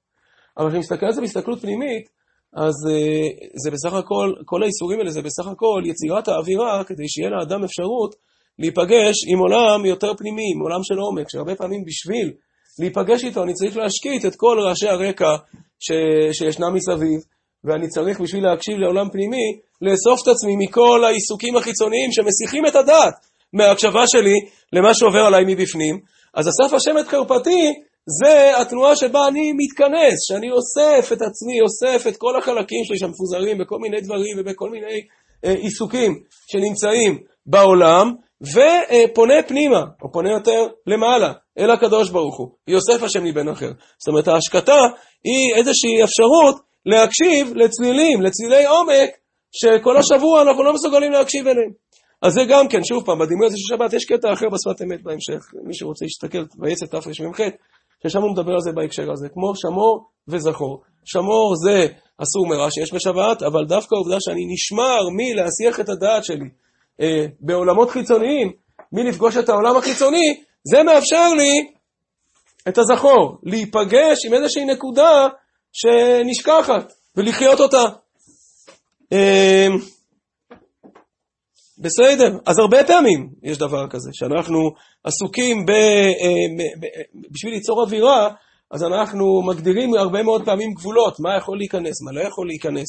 [0.57, 2.09] אבל כשאני מסתכל על זה בהסתכלות פנימית,
[2.53, 7.29] אז uh, זה בסך הכל, כל האיסורים האלה זה בסך הכל יצירת האווירה כדי שיהיה
[7.29, 8.15] לאדם אפשרות
[8.59, 12.33] להיפגש עם עולם יותר פנימי, עם עולם של עומק, שהרבה פעמים בשביל
[12.79, 15.35] להיפגש איתו אני צריך להשקיט את כל רעשי הרקע
[15.79, 15.91] ש,
[16.31, 17.19] שישנם מסביב,
[17.63, 19.47] ואני צריך בשביל להקשיב לעולם פנימי,
[19.81, 23.13] לאסוף את עצמי מכל העיסוקים החיצוניים שמסיחים את הדעת
[23.53, 24.35] מההקשבה שלי
[24.73, 25.99] למה שעובר עליי מבפנים.
[26.33, 27.73] אז אסף השם את חרפתי
[28.19, 33.57] זה התנועה שבה אני מתכנס, שאני אוסף את עצמי, אוסף את כל החלקים שלי שמפוזרים
[33.57, 35.01] בכל מיני דברים ובכל מיני
[35.45, 43.03] אה, עיסוקים שנמצאים בעולם, ופונה פנימה, או פונה יותר למעלה, אל הקדוש ברוך הוא, יוסף
[43.03, 43.71] השם מבן אחר.
[43.99, 44.79] זאת אומרת, ההשקטה
[45.23, 49.09] היא איזושהי אפשרות להקשיב לצלילים, לצלילי עומק,
[49.51, 51.71] שכל השבוע אנחנו לא מסוגלים להקשיב אליהם.
[52.21, 55.03] אז זה גם כן, שוב פעם, בדימוי הזה של שבת יש קטע אחר בשפת אמת
[55.03, 57.39] בהמשך, מי שרוצה להסתכל, ויצא תרמ"ח,
[58.03, 60.81] ששם הוא מדבר על זה בהקשר הזה, כמו שמור וזכור.
[61.05, 61.87] שמור זה
[62.23, 66.49] אסור מרע שיש בשבת, אבל דווקא העובדה שאני נשמר מלהסיח את הדעת שלי
[67.01, 68.51] אה, בעולמות חיצוניים,
[68.91, 71.73] מלפגוש את העולם החיצוני, זה מאפשר לי
[72.67, 75.27] את הזכור, להיפגש עם איזושהי נקודה
[75.73, 77.85] שנשכחת, ולחיות אותה.
[79.13, 79.67] אה,
[81.77, 84.59] בסדר, אז הרבה פעמים יש דבר כזה, שאנחנו
[85.03, 86.85] עסוקים ב, אה, ב,
[87.31, 88.29] בשביל ליצור אווירה,
[88.71, 92.87] אז אנחנו מגדירים הרבה מאוד פעמים גבולות, מה יכול להיכנס, מה לא יכול להיכנס,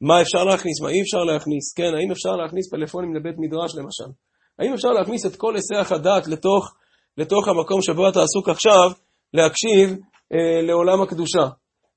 [0.00, 4.10] מה אפשר להכניס, מה אי אפשר להכניס, כן, האם אפשר להכניס פלאפונים לבית מדרש למשל,
[4.58, 6.74] האם אפשר להכניס את כל היסח הדעת לתוך,
[7.18, 8.90] לתוך המקום שבו אתה עסוק עכשיו,
[9.34, 9.98] להקשיב
[10.32, 11.46] אה, לעולם הקדושה.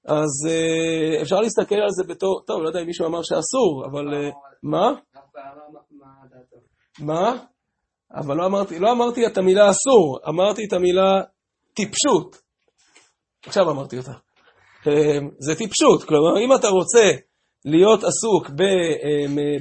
[0.06, 4.14] אז אה, אפשר להסתכל על זה בתור, טוב, לא יודע אם מישהו אמר שאסור, אבל
[4.14, 4.30] אה,
[4.64, 4.92] מה?
[7.00, 7.38] מה?
[8.14, 11.22] אבל לא אמרתי, לא אמרתי את המילה אסור, אמרתי את המילה
[11.74, 12.42] טיפשות.
[13.46, 14.14] עכשיו אמרתי אותה.
[14.88, 17.12] אמ, זה טיפשות, כלומר, אם אתה רוצה
[17.66, 18.50] להיות עסוק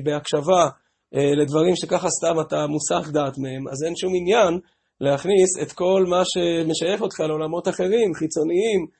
[0.05, 0.69] בהקשבה
[1.15, 4.61] אה, לדברים שככה סתם אתה מוסח דעת מהם, אז אין שום עניין
[5.01, 9.00] להכניס את כל מה שמשייך אותך לעולמות אחרים, חיצוניים, אה,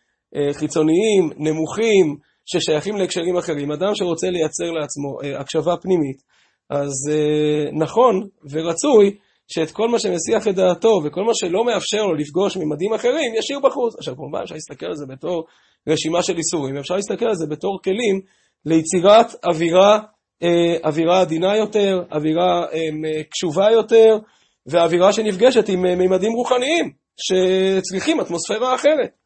[0.53, 2.17] חיצוניים, נמוכים,
[2.47, 3.73] ששייכים להקשרים אחרים.
[3.73, 6.23] אדם שרוצה לייצר לעצמו אה, הקשבה פנימית,
[6.71, 6.93] אז
[7.73, 9.17] נכון ורצוי
[9.49, 13.61] שאת כל מה שמסיח את דעתו וכל מה שלא מאפשר לו לפגוש ממדים אחרים, ישאיר
[13.61, 13.95] בחוץ.
[13.99, 15.45] עכשיו, כמובן אפשר להסתכל על זה בתור
[15.89, 18.21] רשימה של איסורים, אפשר להסתכל על זה בתור כלים
[18.67, 19.99] ליצירת אווירה,
[20.43, 24.19] אה, אווירה עדינה יותר, אווירה אה, קשובה יותר,
[24.67, 29.20] ואווירה שנפגשת עם אה, ממדים רוחניים, שצריכים אטמוספירה אחרת.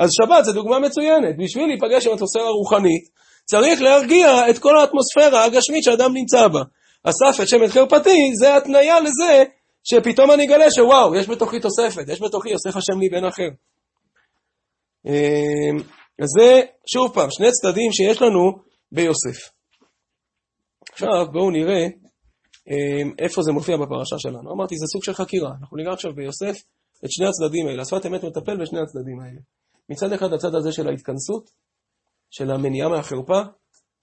[0.00, 1.36] אז שבת זה דוגמה מצוינת.
[1.38, 3.08] בשביל להיפגש עם אטמוספירה רוחנית,
[3.44, 6.62] צריך להרגיע את כל האטמוספירה הגשמית שאדם נמצא בה.
[7.04, 9.44] אסף את שמן חרפתי, זה התניה לזה
[9.84, 13.48] שפתאום אני אגלה שוואו, יש בתוכי תוספת, יש בתוכי יוסף השם לי בן אחר.
[15.06, 15.76] אמ,
[16.22, 18.52] אז זה, שוב פעם, שני צדדים שיש לנו
[18.92, 19.50] ביוסף.
[20.92, 21.86] עכשיו בואו נראה
[22.70, 24.52] אמ, איפה זה מופיע בפרשה שלנו.
[24.52, 25.50] אמרתי, זה סוג של חקירה.
[25.60, 26.56] אנחנו נראה עכשיו ביוסף
[27.04, 27.82] את שני הצדדים האלה.
[27.82, 29.40] השפת אמת מטפל בשני הצדדים האלה.
[29.90, 31.50] מצד אחד הצד הזה של ההתכנסות,
[32.30, 33.40] של המניעה מהחרפה,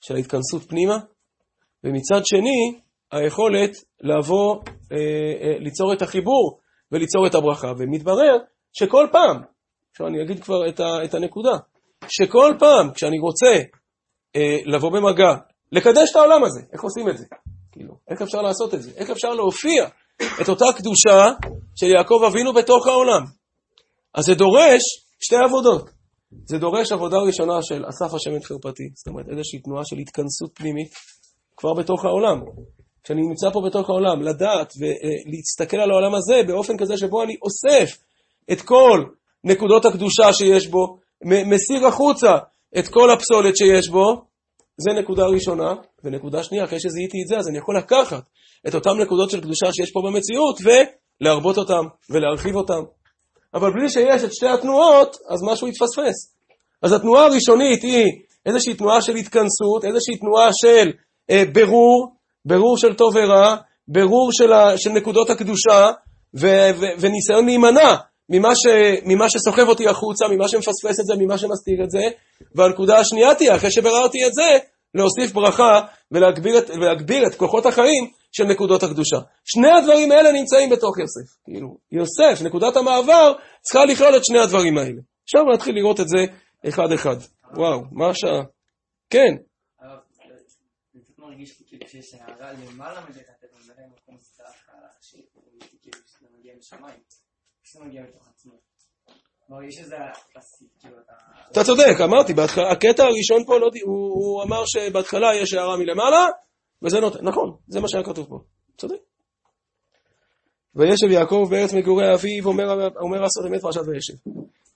[0.02, 0.98] של ההתכנסות פנימה,
[1.84, 2.80] ומצד שני,
[3.12, 3.72] היכולת
[4.02, 4.56] לבוא,
[4.92, 4.98] אה,
[5.42, 6.60] אה, ליצור את החיבור
[6.92, 7.72] וליצור את הברכה.
[7.80, 8.38] ומתברר
[8.74, 9.42] שכל פעם,
[9.92, 11.58] עכשיו אני אגיד כבר את, ה, את הנקודה,
[12.08, 13.62] שכל פעם כשאני רוצה
[14.36, 15.36] אה, לבוא במגע,
[15.72, 17.26] לקדש את העולם הזה, איך עושים את זה?
[17.72, 18.92] כאילו, איך אפשר לעשות את זה?
[18.96, 19.88] איך אפשר להופיע
[20.42, 21.32] את אותה קדושה
[21.76, 23.22] של יעקב אבינו בתוך העולם?
[24.14, 24.82] אז זה דורש
[25.20, 25.90] שתי עבודות.
[26.46, 30.52] זה דורש עבודה ראשונה של אסף השם את חרפתי, זאת אומרת איזושהי תנועה של התכנסות
[30.54, 30.92] פנימית
[31.58, 32.42] כבר בתוך העולם.
[33.04, 37.98] כשאני נמצא פה בתוך העולם, לדעת ולהסתכל על העולם הזה באופן כזה שבו אני אוסף
[38.52, 39.04] את כל
[39.44, 42.38] נקודות הקדושה שיש בו, מסיר החוצה
[42.80, 44.22] את כל הפסולת שיש בו,
[44.78, 45.74] זה נקודה ראשונה.
[46.04, 48.24] ונקודה שנייה, אחרי שזיהיתי את זה, אז אני יכול לקחת
[48.68, 50.60] את אותן נקודות של קדושה שיש פה במציאות
[51.22, 52.82] ולהרבות אותן ולהרחיב אותן.
[53.54, 56.38] אבל בלי שיש את שתי התנועות, אז משהו יתפספס.
[56.84, 58.06] אז התנועה הראשונית היא
[58.46, 60.92] איזושהי תנועה של התכנסות, איזושהי תנועה של
[61.32, 62.12] אה, ברור,
[62.46, 63.56] ברור של טוב ורע,
[63.88, 65.92] ברור של, ה, של נקודות הקדושה,
[66.40, 66.48] ו,
[66.80, 67.96] ו, וניסיון להימנע
[68.30, 68.66] ממה, ש,
[69.06, 72.04] ממה שסוחב אותי החוצה, ממה שמפספס את זה, ממה שמסתיר את זה.
[72.56, 74.58] והנקודה השנייה תהיה, אחרי שביררתי את זה,
[74.96, 75.82] להוסיף ברכה
[76.12, 78.08] ולהגביר את, ולהגביר את כוחות החיים
[78.38, 79.18] של נקודות הקדושה.
[79.44, 81.28] שני הדברים האלה נמצאים בתוך יוסף.
[81.44, 85.02] כאילו, יוסף, נקודת המעבר, צריכה לכלול את שני הדברים האלה.
[85.24, 86.20] עכשיו נתחיל לראות את זה
[86.70, 87.16] אחד-אחד.
[87.54, 88.42] וואו, מה השעה?
[89.10, 89.34] כן.
[101.52, 101.64] אתה...
[101.64, 102.34] צודק, אמרתי,
[102.72, 106.28] הקטע הראשון פה, לא, הוא אמר שבהתחלה יש הערה מלמעלה,
[106.84, 108.40] וזה נותן, נכון, זה מה שהיה כתוב פה,
[108.78, 108.96] צודק.
[110.76, 114.14] וישב יעקב בארץ מגורי אביו, אומר, אומר עשרת אמת פרשת וישב.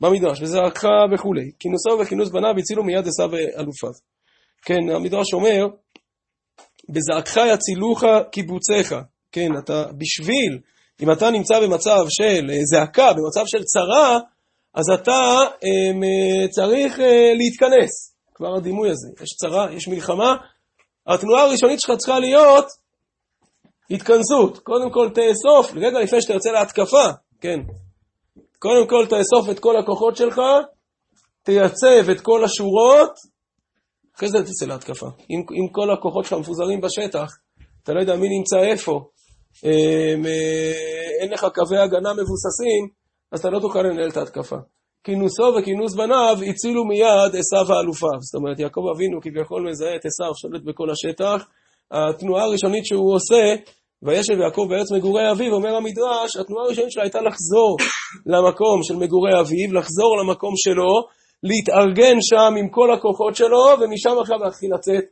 [0.01, 1.51] במדרש, וזרקך וכולי.
[1.59, 3.89] כינוסו וכינוס בניו הצילו מיד עשיו ואלופיו.
[4.61, 5.67] כן, המדרש אומר,
[6.89, 8.95] בזעקך יצילוך קיבוציך.
[9.31, 10.59] כן, אתה בשביל,
[11.01, 14.19] אם אתה נמצא במצב של אה, זעקה, במצב של צרה,
[14.73, 18.15] אז אתה אמ, אה, צריך אה, להתכנס.
[18.35, 19.07] כבר הדימוי הזה.
[19.23, 20.35] יש צרה, יש מלחמה.
[21.13, 22.65] התנועה הראשונית שלך צריכה להיות
[23.91, 24.59] התכנסות.
[24.59, 27.07] קודם כל תאסוף, רגע לפני שאתה יוצא להתקפה,
[27.41, 27.59] כן.
[28.59, 30.41] קודם כל תאסוף את כל הכוחות שלך,
[31.43, 33.11] תייצב את כל השורות,
[34.15, 35.05] אחרי זה תצא להתקפה.
[35.05, 37.37] אם, אם כל הכוחות שלך מפוזרים בשטח,
[37.83, 39.09] אתה לא יודע מי נמצא איפה,
[39.65, 40.13] אה,
[41.21, 42.89] אין לך קווי הגנה מבוססים,
[43.31, 44.55] אז אתה לא תוכל לנהל את ההתקפה.
[45.03, 48.19] כינוסו וכינוס בניו הצילו מיד עשיו ואלופיו.
[48.19, 51.47] זאת אומרת, יעקב אבינו כביכול מזהה את עשיו, שולט בכל השטח.
[51.91, 53.55] התנועה הראשונית שהוא עושה,
[54.03, 57.77] וישב יעקב בארץ מגורי אביו, אומר המדרש, התנועה הראשונית שלו הייתה לחזור
[58.25, 61.07] למקום של מגורי אביו, לחזור למקום שלו,
[61.43, 65.03] להתארגן שם עם כל הכוחות שלו, ומשם עכשיו להתחיל לצאת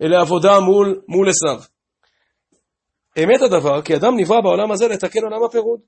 [0.00, 1.58] לעבודה מול, מול עשיו.
[3.24, 5.80] אמת הדבר, כי אדם נברא בעולם הזה לתקן עולם הפירוד.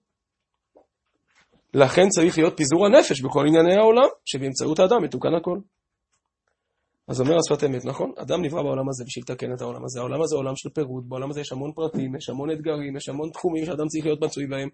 [1.75, 5.59] לכן צריך להיות פיזור הנפש בכל ענייני העולם, שבאמצעות האדם מתוקן הכל.
[7.09, 8.13] אז אומר השפת אמת, נכון?
[8.17, 10.01] אדם נברא בעולם הזה בשביל לתקן את העולם הזה.
[10.01, 13.09] העולם הזה הוא עולם של פירוד, בעולם הזה יש המון פרטים, יש המון אתגרים, יש
[13.09, 14.69] המון תחומים שאדם צריך להיות מצוי בהם,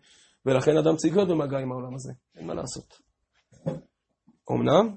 [0.47, 2.13] ולכן אדם צריך להיות במגע עם העולם הזה.
[2.37, 2.99] אין מה לעשות.
[4.53, 4.97] אמנם,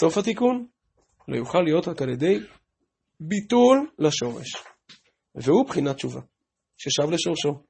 [0.00, 0.66] סוף התיקון
[1.28, 2.38] לא יוכל להיות רק על ידי
[3.20, 4.56] ביטול לשורש.
[5.34, 6.20] והוא בחינת תשובה,
[6.76, 7.67] ששב לשורשו.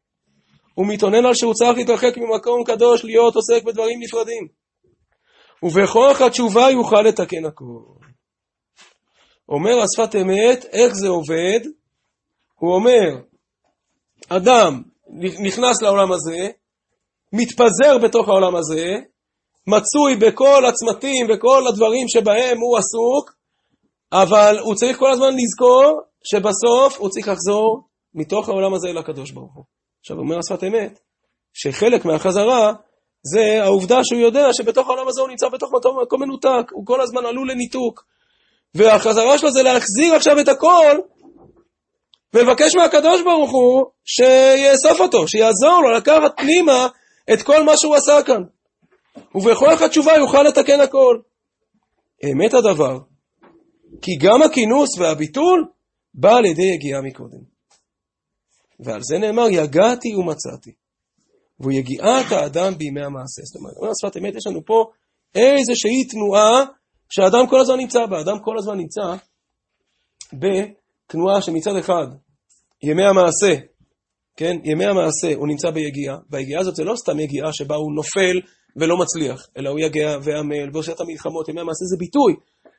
[0.78, 4.48] הוא מתאונן על שהוא צריך להתרחק ממקום קדוש, להיות עוסק בדברים נפרדים.
[5.62, 7.64] ובכוח התשובה יוכל לתקן הכל.
[9.48, 11.60] אומר השפת אמת, איך זה עובד?
[12.54, 13.22] הוא אומר,
[14.28, 14.82] אדם
[15.44, 16.48] נכנס לעולם הזה,
[17.32, 18.86] מתפזר בתוך העולם הזה,
[19.66, 23.34] מצוי בכל הצמתים וכל הדברים שבהם הוא עסוק,
[24.12, 29.30] אבל הוא צריך כל הזמן לזכור שבסוף הוא צריך לחזור מתוך העולם הזה אל הקדוש
[29.30, 29.77] ברוך הוא.
[30.00, 30.98] עכשיו אומר השפת אמת,
[31.52, 32.72] שחלק מהחזרה
[33.22, 37.26] זה העובדה שהוא יודע שבתוך העולם הזה הוא נמצא בתוך מקום, מנותק, הוא כל הזמן
[37.26, 38.04] עלול לניתוק.
[38.74, 40.96] והחזרה שלו זה להחזיר עכשיו את הכל
[42.34, 46.88] ולבקש מהקדוש ברוך הוא שיאסוף אותו, שיעזור לו לקחת פנימה
[47.32, 48.42] את כל מה שהוא עשה כאן.
[49.34, 51.18] ובכוח התשובה יוכל לתקן הכל.
[52.24, 52.98] אמת הדבר,
[54.02, 55.64] כי גם הכינוס והביטול
[56.14, 57.58] בא על ידי יגיעה מקודם.
[58.80, 60.72] ועל זה נאמר, יגעתי ומצאתי.
[61.60, 63.42] והוא יגיעת האדם בימי המעשה.
[63.44, 64.84] זאת אומרת, אומר שפת אמת, יש לנו פה
[65.34, 66.64] איזושהי תנועה
[67.10, 68.18] שהאדם כל הזמן נמצא בה.
[68.18, 69.14] האדם כל הזמן נמצא
[70.32, 72.06] בתנועה שמצד אחד,
[72.82, 73.54] ימי המעשה,
[74.36, 78.40] כן, ימי המעשה, הוא נמצא ביגיעה, והיגיעה הזאת זה לא סתם יגיעה שבה הוא נופל
[78.76, 82.34] ולא מצליח, אלא הוא יגע ועמל ועושה את המלחמות, ימי המעשה זה ביטוי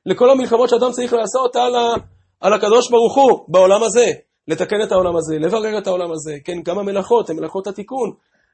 [0.05, 1.93] לכל המלחמות שאדם צריך לעשות על, ה,
[2.39, 4.11] על הקדוש ברוך הוא בעולם הזה,
[4.49, 8.11] לתקן את העולם הזה, לברר את העולם הזה, כן, גם המלאכות, הן מלאכות התיקון,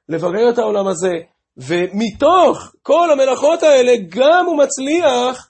[0.10, 1.12] לברר את העולם הזה,
[1.58, 5.49] ומתוך כל המלאכות האלה גם הוא מצליח,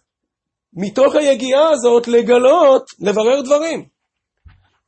[0.74, 3.86] מתוך היגיעה הזאת, לגלות, לברר דברים.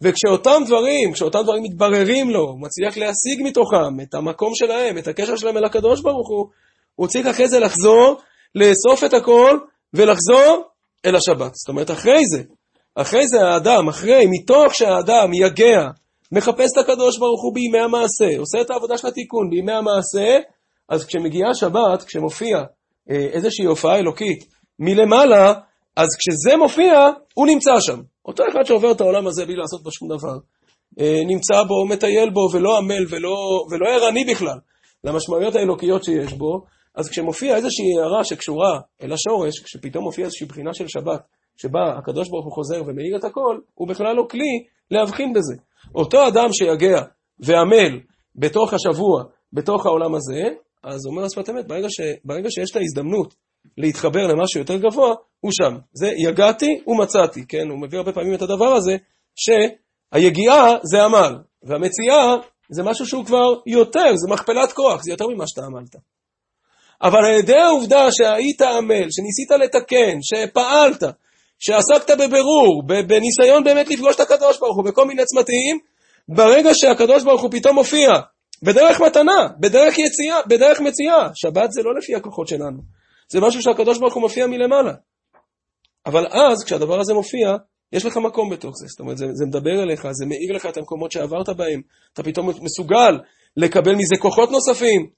[0.02, 5.36] וכשאותם דברים, כשאותם דברים מתבררים לו, הוא מצליח להשיג מתוכם את המקום שלהם, את הקשר
[5.36, 6.48] שלהם אל הקדוש ברוך הוא,
[6.96, 8.22] הוא צריך אחרי זה לחזור,
[8.56, 9.58] לאסוף את הכל
[9.94, 10.64] ולחזור
[11.06, 11.56] אל השבת.
[11.56, 12.44] זאת אומרת, אחרי זה,
[13.02, 15.88] אחרי זה האדם, אחרי, מתוך שהאדם יגע,
[16.32, 20.40] מחפש את הקדוש ברוך הוא בימי המעשה, עושה את העבודה של התיקון בימי המעשה,
[20.90, 22.58] אז כשמגיעה שבת, כשמופיע
[23.12, 24.44] אה, איזושהי הופעה אלוקית
[24.80, 25.54] מלמעלה,
[25.96, 28.00] אז כשזה מופיע, הוא נמצא שם.
[28.26, 30.38] אותו אחד שעובר את העולם הזה בלי לעשות בו שום דבר,
[31.00, 33.36] אה, נמצא בו, מטייל בו, ולא עמל ולא,
[33.72, 34.58] ולא ערני בכלל
[35.04, 36.62] למשמעויות האלוקיות שיש בו,
[36.96, 41.22] אז כשמופיע איזושהי הערה שקשורה אל השורש, כשפתאום מופיע איזושהי בחינה של שבת,
[41.58, 45.56] שבה הקדוש ברוך הוא חוזר ומאיר את הכל, הוא בכלל לא כלי להבחין בזה.
[45.96, 47.02] אותו אדם שיגע
[47.40, 48.00] ועמל
[48.36, 50.42] בתוך השבוע, בתוך העולם הזה,
[50.84, 53.36] אז אומר השפת אמת, ברגע, ש, ברגע שיש את ההזדמנות
[53.78, 55.78] להתחבר למשהו יותר גבוה, הוא שם.
[55.94, 57.70] זה יגעתי ומצאתי, כן?
[57.70, 58.98] הוא מביא הרבה פעמים את הדבר הזה,
[59.36, 62.36] שהיגיעה זה עמל, והמציאה
[62.70, 65.96] זה משהו שהוא כבר יותר, זה מכפלת כוח, זה יותר ממה שאתה עמלת.
[67.02, 71.04] אבל על ידי העובדה שהיית עמל, שניסית לתקן, שפעלת,
[71.60, 75.80] שעסקת בבירור, בניסיון באמת לפגוש את הקדוש ברוך הוא בכל מיני צמתים,
[76.30, 78.10] ברגע שהקדוש ברוך הוא פתאום מופיע
[78.64, 81.30] בדרך מתנה, בדרך יציאה, בדרך מציאה.
[81.36, 82.80] שבת זה לא לפי הכוחות שלנו,
[83.30, 84.94] זה משהו שהקדוש ברוך הוא מופיע מלמעלה.
[86.06, 87.56] אבל אז, כשהדבר הזה מופיע,
[87.94, 88.88] יש לך מקום בתוך זה.
[88.88, 91.82] זאת אומרת, זה, זה מדבר אליך, זה מאיר לך את המקומות שעברת בהם.
[92.14, 93.18] אתה פתאום מסוגל
[93.58, 95.10] לקבל מזה כוחות נוספים.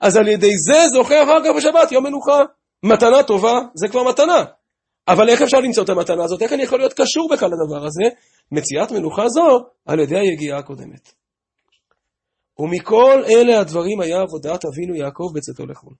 [0.00, 2.42] אז על ידי זה זוכה אחר כך בשבת, יום מנוחה.
[2.82, 4.44] מתנה טובה, זה כבר מתנה.
[5.12, 6.42] אבל איך אפשר למצוא את המתנה הזאת?
[6.42, 8.16] איך אני יכול להיות קשור בכלל לדבר הזה?
[8.52, 11.12] מציאת מנוחה זו על ידי היגיעה הקודמת.
[12.58, 15.94] ומכל אלה הדברים היה עבודת אבינו יעקב בצאתו לחו"ל.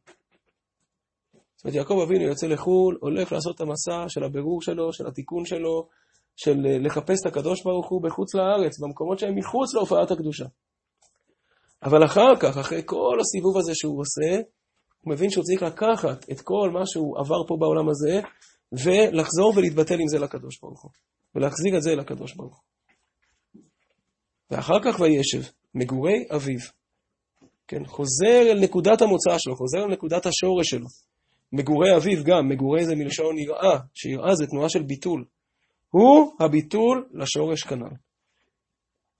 [1.56, 5.44] זאת אומרת, יעקב אבינו יוצא לחו"ל, הולך לעשות את המסע של הבירור שלו, של התיקון
[5.44, 5.88] שלו,
[6.36, 10.44] של אה, לחפש את הקדוש ברוך הוא בחוץ לארץ, במקומות שהם מחוץ להופעת הקדושה.
[11.82, 14.40] אבל אחר כך, אחרי כל הסיבוב הזה שהוא עושה,
[15.02, 18.20] הוא מבין שהוא צריך לקחת את כל מה שהוא עבר פה בעולם הזה,
[18.72, 20.90] ולחזור ולהתבטל עם זה לקדוש ברוך הוא,
[21.34, 22.62] ולהחזיר את זה לקדוש ברוך הוא.
[24.50, 26.58] ואחר כך וישב, מגורי אביו.
[27.68, 30.86] כן, חוזר אל נקודת המוצא שלו, חוזר אל נקודת השורש שלו.
[31.52, 35.24] מגורי אביו גם, מגורי זה מלשון יראה, שיראה זה תנועה של ביטול.
[35.90, 37.96] הוא הביטול לשורש כנ"ל.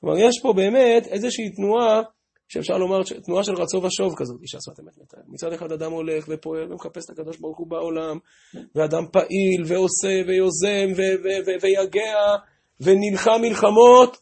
[0.01, 2.03] כלומר, יש פה באמת איזושהי תנועה,
[2.49, 5.21] שאפשר לומר, תנועה של רצו ושוב כזאת, שהשפת אמת מתאר.
[5.29, 8.19] מצד אחד אדם הולך ופועל ומחפש את הקדוש ברוך הוא בעולם,
[8.75, 10.89] ואדם פעיל ועושה ויוזם
[11.63, 12.37] ויגע
[12.81, 14.17] ונלחם מלחמות,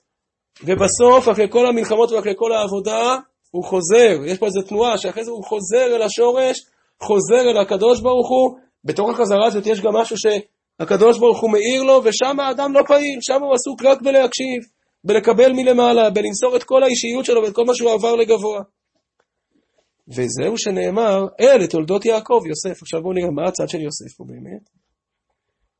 [0.64, 3.16] ובסוף, אחרי כל המלחמות ואחרי כל העבודה,
[3.50, 4.24] הוא חוזר.
[4.26, 6.56] יש פה איזו תנועה שאחרי זה הוא חוזר אל השורש,
[7.00, 8.58] חוזר אל הקדוש ברוך הוא.
[8.84, 13.18] בתוך החזרה הזאת יש גם משהו שהקדוש ברוך הוא מאיר לו, ושם האדם לא פעיל,
[13.20, 14.62] שם הוא עסוק רק בלהקשיב,
[15.06, 18.62] בלקבל מלמעלה, בלמסור את כל האישיות שלו ואת כל מה שהוא עבר לגבוה.
[20.08, 22.82] וזהו שנאמר, אלה תולדות יעקב, יוסף.
[22.82, 24.70] עכשיו בואו נראה מה הצד של יוסף פה באמת.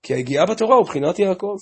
[0.02, 1.56] כי היגיעה בתורה הוא בחינת יעקב.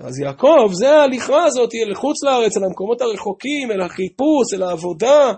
[0.00, 5.32] אז יעקב זה ההליכה הזאת אל חוץ לארץ, אל המקומות הרחוקים, אל החיפוש, אל העבודה.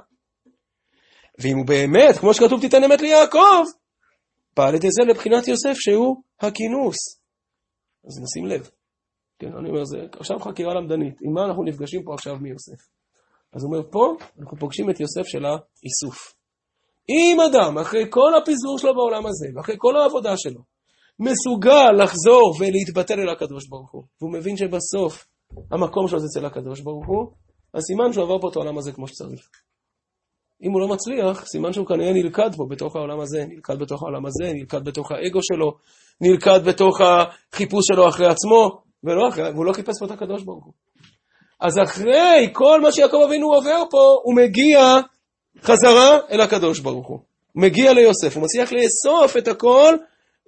[1.38, 3.64] ואם הוא באמת, כמו שכתוב, תיתן אמת ליעקב,
[4.54, 6.96] פעל את זה לבחינת יוסף, שהוא הכינוס.
[8.06, 8.70] אז נשים לב.
[9.42, 11.14] כן, אני אומר, זה עכשיו חקירה למדנית.
[11.22, 12.88] עם מה אנחנו נפגשים פה עכשיו מיוסף?
[13.52, 16.34] אז הוא אומר, פה אנחנו פוגשים את יוסף של האיסוף.
[17.08, 20.60] אם אדם, אחרי כל הפיזור שלו בעולם הזה, ואחרי כל העבודה שלו,
[21.18, 25.26] מסוגל לחזור ולהתבטל אל הקדוש ברוך הוא, והוא מבין שבסוף
[25.70, 27.32] המקום שלו זה אצל הקדוש ברוך הוא,
[27.74, 29.48] אז סימן שהוא עבר פה את העולם הזה כמו שצריך.
[30.62, 34.26] אם הוא לא מצליח, סימן שהוא כנראה נלכד פה בתוך העולם הזה, נלכד בתוך העולם
[34.26, 35.72] הזה, נלכד בתוך האגו שלו,
[36.20, 40.64] נלכד בתוך החיפוש שלו אחרי עצמו, ולא אחרי, והוא לא חיפש פה את הקדוש ברוך
[40.64, 40.72] הוא.
[41.60, 44.98] אז אחרי כל מה שיעקב אבינו עובר פה, הוא מגיע
[45.62, 47.18] חזרה אל הקדוש ברוך הוא.
[47.52, 49.94] הוא מגיע ליוסף, הוא מצליח לאסוף את הכל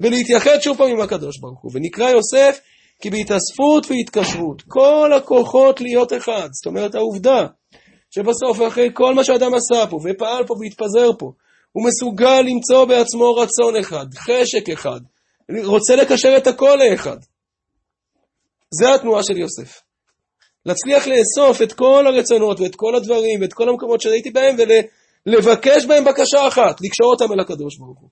[0.00, 1.70] ולהתייחד שוב פעם עם הקדוש ברוך הוא.
[1.74, 2.60] ונקרא יוסף
[3.00, 6.48] כי בהתאספות והתקשרות, כל הכוחות להיות אחד.
[6.52, 7.46] זאת אומרת, העובדה
[8.10, 11.32] שבסוף, אחרי כל מה שאדם עשה פה, ופעל פה והתפזר פה,
[11.72, 15.00] הוא מסוגל למצוא בעצמו רצון אחד, חשק אחד,
[15.64, 17.16] רוצה לקשר את הכל לאחד.
[18.80, 19.80] זה התנועה של יוסף.
[20.66, 24.56] להצליח לאסוף את כל הרצונות ואת כל הדברים ואת כל המקומות שהייתי בהם
[25.26, 28.08] ולבקש בהם בקשה אחת, לקשור אותם אל הקדוש ברוך הוא.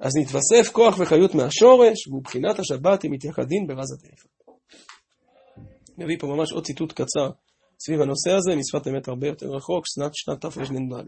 [0.00, 4.30] אז נתווסף כוח וחיות מהשורש, ובבחינת השבת הם מתייחדים ברז הטלפון.
[5.98, 7.30] מביא פה ממש עוד ציטוט קצר
[7.80, 11.06] סביב הנושא הזה, משפת אמת הרבה יותר רחוק, שנת שנת תרנ"ד.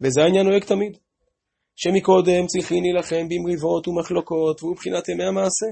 [0.00, 0.98] וזה העניין נוהג תמיד.
[1.76, 5.66] שמקודם צריכים להילחם במריבות ומחלוקות, והוא מבחינת ימי המעשה,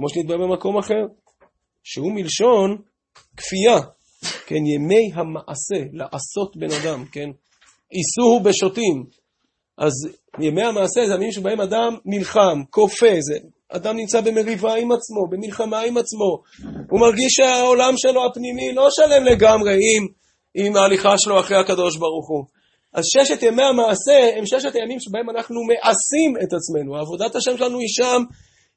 [0.00, 1.04] כמו שנדבר במקום אחר,
[1.82, 2.76] שהוא מלשון
[3.36, 3.78] כפייה,
[4.46, 7.30] כן, ימי המעשה, לעשות בן אדם, כן,
[7.92, 9.04] איסור בשוטים,
[9.78, 9.92] אז
[10.40, 13.38] ימי המעשה זה הימים שבהם אדם נלחם, כופה, זה
[13.68, 16.42] אדם נמצא במריבה עם עצמו, במלחמה עם עצמו.
[16.90, 20.06] הוא מרגיש שהעולם שלו הפנימי לא שלם לגמרי עם,
[20.54, 22.44] עם ההליכה שלו אחרי הקדוש ברוך הוא.
[22.94, 26.96] אז ששת ימי המעשה הם ששת הימים שבהם אנחנו מעשים את עצמנו.
[26.96, 28.22] עבודת השם שלנו היא שם,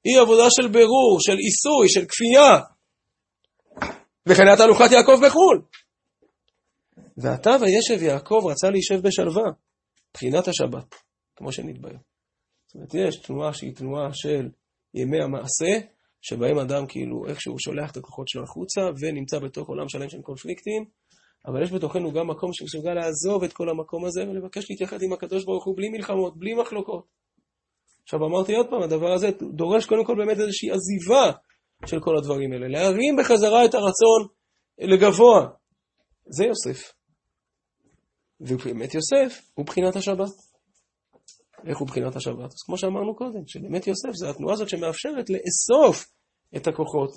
[0.04, 2.52] היא עבודה של בירור, של עיסוי, של כפייה.
[4.30, 5.62] וכן היה תהלוכת יעקב בחו"ל.
[7.18, 9.52] ועתה וישב יעקב רצה להישב בשלווה,
[10.14, 10.96] בחינת השבת,
[11.36, 11.98] כמו שנתבהר.
[12.68, 14.50] זאת אומרת, יש תנועה שהיא תנועה של
[14.94, 15.88] ימי המעשה,
[16.22, 20.86] שבהם אדם כאילו איכשהו שולח את הכוחות שלו החוצה ונמצא בתוך עולם שלם של קונפליקטים,
[21.48, 25.46] אבל יש בתוכנו גם מקום שמסוגל לעזוב את כל המקום הזה ולבקש להתייחד עם הקדוש
[25.46, 27.23] ברוך הוא בלי מלחמות, בלי מחלוקות.
[28.04, 31.32] עכשיו אמרתי עוד פעם, הדבר הזה דורש קודם כל באמת איזושהי עזיבה
[31.86, 34.28] של כל הדברים האלה, להרים בחזרה את הרצון
[34.80, 35.48] לגבוה.
[36.26, 36.92] זה יוסף.
[38.42, 40.30] ובאמת יוסף הוא בחינת השבת.
[41.68, 42.52] איך הוא בחינת השבת?
[42.52, 46.06] אז כמו שאמרנו קודם, שבאמת יוסף זה התנועה הזאת שמאפשרת לאסוף
[46.56, 47.10] את הכוחות,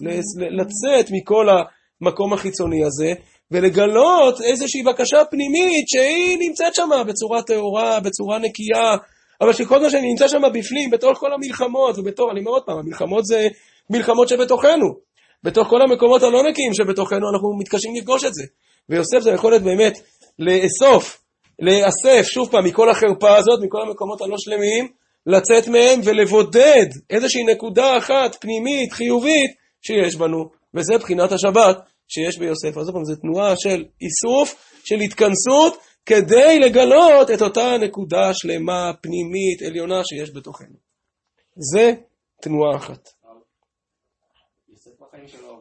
[0.59, 3.13] לצאת מכל המקום החיצוני הזה,
[3.51, 8.97] ולגלות איזושהי בקשה פנימית שהיא נמצאת שם בצורה טהורה, בצורה נקייה,
[9.41, 12.79] אבל שכל מה שאני נמצא שם בפנים, בתוך כל המלחמות, ובתוך, אני אומר עוד פעם,
[12.79, 13.49] המלחמות זה
[13.91, 15.07] מלחמות שבתוכנו.
[15.43, 18.45] בתוך כל המקומות הלא נקיים שבתוכנו, אנחנו מתקשים לפגוש את זה.
[18.89, 19.99] ויוסף זה יכולת באמת
[20.39, 21.23] לאסוף,
[21.59, 24.89] להיאסף, שוב פעם, מכל החרפה הזאת, מכל המקומות הלא שלמים,
[25.27, 29.51] לצאת מהם ולבודד איזושהי נקודה אחת פנימית, חיובית,
[29.83, 31.79] שיש בנו, וזה בחינת השבת
[32.09, 32.79] שיש ביוסף.
[32.79, 35.77] אז עוד פעם, זו תנועה של איסוף, של התכנסות,
[36.07, 40.77] כדי לגלות את אותה נקודה שלמה, פנימית, עליונה שיש בתוכנו.
[41.57, 41.93] זה
[42.43, 43.09] תנועה אחת.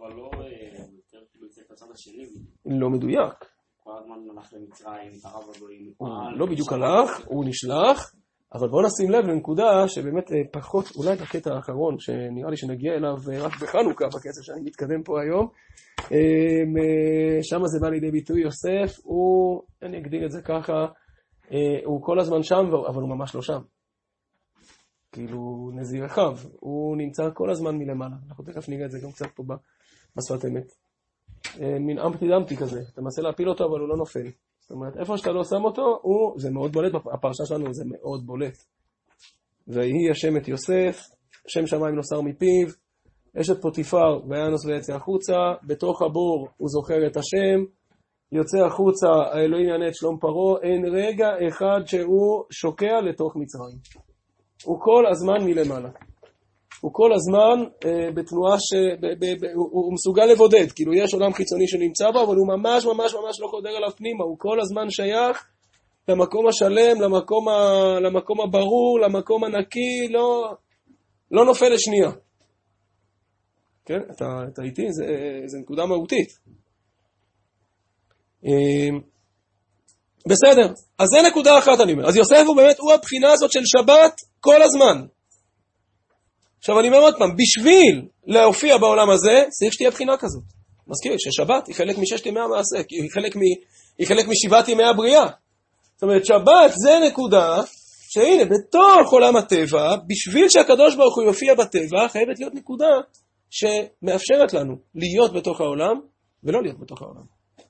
[0.01, 0.49] לא אה,
[2.63, 2.79] כאילו.
[2.79, 3.45] לא מדויק.
[3.83, 8.14] כל הזמן הלך למצרים, התערב בגויים, הוא לא בדיוק הלך, הוא נשלח,
[8.55, 13.15] אבל בואו נשים לב לנקודה שבאמת אה, פחות, אולי בקטע האחרון, שנראה לי שנגיע אליו
[13.31, 15.47] אה, רק בחנוכה, בקצב שאני מתקדם פה היום,
[17.41, 20.85] שם זה בא לידי ביטוי יוסף, הוא, אני אגדיר את זה ככה,
[21.51, 23.61] אה, הוא כל הזמן שם, אבל הוא ממש לא שם.
[25.11, 29.27] כאילו נזיר רחב, הוא נמצא כל הזמן מלמעלה, אנחנו תכף נראה את זה גם קצת
[29.35, 29.43] פה
[30.15, 30.71] בשפת אמת.
[31.61, 34.27] אה, מין אמפטי דמפטי כזה, אתה מנסה להפיל אותו אבל הוא לא נופל.
[34.67, 38.25] זאת אומרת, איפה שאתה לא שם אותו, הוא, זה מאוד בולט, הפרשה שלנו זה מאוד
[38.25, 38.57] בולט.
[39.67, 40.99] ויהי השם את יוסף,
[41.47, 42.67] שם שמיים נוסר מפיו,
[43.41, 47.63] אשת פוטיפר וינוס ויצא החוצה, בתוך הבור הוא זוכר את השם,
[48.31, 53.77] יוצא החוצה, האלוהים יענה את שלום פרעה, אין רגע אחד שהוא שוקע לתוך מצרים.
[54.65, 55.89] הוא כל הזמן מלמעלה.
[56.85, 58.73] הוא כל הזמן אה, בתנועה ש...
[59.01, 62.47] ב, ב, ב, הוא, הוא מסוגל לבודד, כאילו יש עולם חיצוני שנמצא בו, אבל הוא
[62.47, 65.47] ממש ממש ממש לא חודר אליו פנימה, הוא כל הזמן שייך
[66.07, 67.53] למקום השלם, למקום, ה,
[67.99, 70.53] למקום הברור, למקום הנקי, לא,
[71.31, 72.11] לא נופל לשנייה.
[73.85, 74.91] כן, אתה, אתה איתי?
[74.91, 75.05] זה,
[75.45, 76.29] זה נקודה מהותית.
[78.45, 78.89] אה,
[80.27, 82.07] בסדר, אז זה נקודה אחת אני אומר.
[82.07, 85.14] אז יוסף הוא באמת, הוא הבחינה הזאת של שבת כל הזמן.
[86.65, 90.43] עכשיו אני אומר עוד פעם, בשביל להופיע בעולם הזה, צריך שתהיה בחינה כזאת.
[90.87, 93.39] מזכיר ששבת היא חלק מששת ימי המעשה, היא חלק, מ,
[93.97, 95.25] היא חלק משבעת ימי הבריאה.
[95.95, 97.61] זאת אומרת, שבת זה נקודה
[98.09, 102.91] שהנה, בתוך עולם הטבע, בשביל שהקדוש ברוך הוא יופיע בטבע, חייבת להיות נקודה
[103.49, 105.99] שמאפשרת לנו להיות בתוך העולם
[106.43, 107.23] ולא להיות בתוך העולם.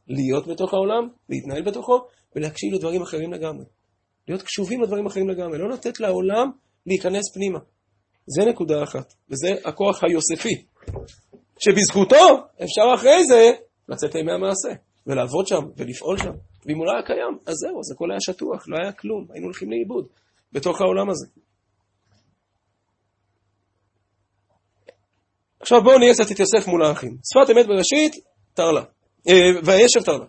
[0.08, 2.00] להיות בתוך העולם, להתנהל בתוכו,
[2.36, 3.66] ולהקשיב לדברים אחרים לגמרי.
[4.28, 6.52] להיות קשובים לדברים אחרים לגמרי, לא לתת לעולם
[6.86, 7.60] להיכנס פנימה.
[8.28, 10.65] זה נקודה אחת, וזה הכוח היוספי,
[11.59, 13.51] שבזכותו אפשר אחרי זה
[13.89, 14.69] לצאת לימי המעשה,
[15.07, 16.34] ולעבוד שם, ולפעול שם.
[16.65, 19.45] ואם הוא לא היה קיים, אז זהו, אז הכל היה שטוח, לא היה כלום, היינו
[19.45, 20.07] הולכים לאיבוד
[20.51, 21.28] בתוך העולם הזה.
[25.59, 27.17] עכשיו בואו נהיה קצת את מול האחים.
[27.34, 28.15] שפת אמת בראשית,
[28.53, 28.84] תרלה.
[29.30, 29.34] אה,
[29.65, 30.26] וישב תרלה.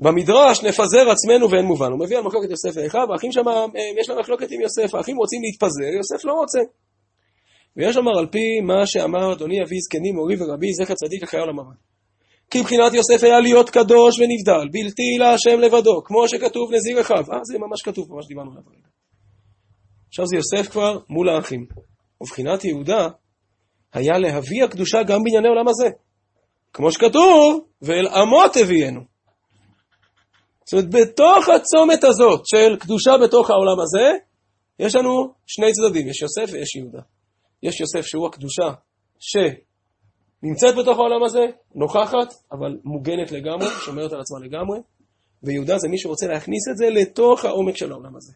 [0.00, 1.90] במדרש נפזר עצמנו ואין מובן.
[1.92, 3.64] הוא מביא על מחלוקת יוסף ואחיו, האחים שם, אה,
[4.00, 6.58] יש להם מחלוקת עם יוסף, האחים רוצים להתפזר, יוסף לא רוצה.
[7.76, 11.62] ויש לומר על פי מה שאמר אדוני אבי זקני מורי ורבי זכר צדיק לחיי הבא.
[12.50, 17.16] כי מבחינת יוסף היה להיות קדוש ונבדל, בלתי להשם לבדו, כמו שכתוב נזיר אחיו.
[17.32, 18.88] אה, זה ממש כתוב, ממש דיברנו עליו רגע.
[20.08, 21.66] עכשיו זה יוסף כבר מול האחים.
[22.20, 23.08] ובחינת יהודה
[23.92, 25.88] היה להביא הקדושה גם בענייני עולם הזה.
[26.72, 29.00] כמו שכתוב, ואל עמות הביאנו.
[30.64, 34.18] זאת אומרת, בתוך הצומת הזאת של קדושה בתוך העולם הזה,
[34.78, 37.00] יש לנו שני צדדים, יש יוסף ויש יהודה.
[37.62, 38.70] יש יוסף שהוא הקדושה
[39.18, 44.78] שנמצאת בתוך העולם הזה, נוכחת, אבל מוגנת לגמרי, שומרת על עצמה לגמרי,
[45.42, 48.32] ויהודה זה מי שרוצה להכניס את זה לתוך העומק של העולם הזה.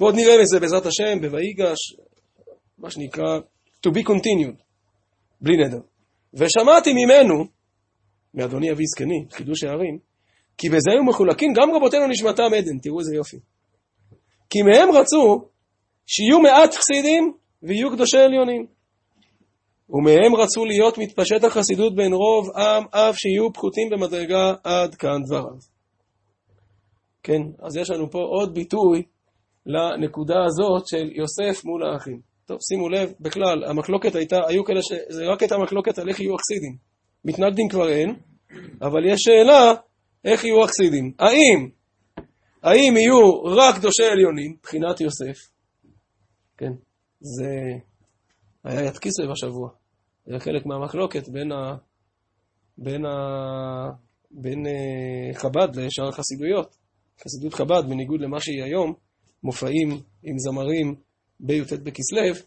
[0.00, 1.96] ועוד נראה בזה בעזרת השם, בויגש,
[2.78, 3.38] מה שנקרא
[3.86, 4.62] to be continued,
[5.40, 5.80] בלי נדר.
[6.34, 7.44] ושמעתי ממנו,
[8.34, 9.98] מאדוני אבי זקני, חידוש הערים,
[10.58, 13.38] כי בזה היו מחולקים גם רבותינו נשמתם עדן, תראו איזה יופי.
[14.50, 15.48] כי מהם רצו
[16.06, 17.32] שיהיו מעט חסידים
[17.64, 18.66] ויהיו קדושי עליונים.
[19.90, 25.74] ומהם רצו להיות מתפשט החסידות בין רוב עם, אף שיהיו פחותים במדרגה עד כאן דבריו.
[27.22, 29.02] כן, אז יש לנו פה עוד ביטוי
[29.66, 32.20] לנקודה הזאת של יוסף מול האחים.
[32.46, 36.34] טוב, שימו לב, בכלל, המחלוקת הייתה, היו כאלה שזה רק הייתה מחלוקת על איך יהיו
[36.34, 36.76] החסידים.
[37.24, 38.16] מתנגדים כבר אין,
[38.82, 39.72] אבל יש שאלה
[40.24, 41.12] איך יהיו החסידים.
[41.18, 41.68] האם,
[42.62, 45.38] האם יהיו רק קדושי עליונים, מבחינת יוסף?
[46.58, 46.72] כן,
[47.24, 47.78] זה
[48.64, 49.68] היה יד כיסוי בשבוע.
[50.26, 51.76] זה חלק מהמחלוקת בין, ה,
[52.78, 53.10] בין, ה,
[54.30, 56.76] בין uh, חב"ד לשאר החסידויות.
[57.24, 58.94] חסידות חב"ד, בניגוד למה שהיא היום,
[59.42, 59.88] מופעים
[60.22, 60.94] עם זמרים
[61.40, 62.46] בי"ט בכסלו,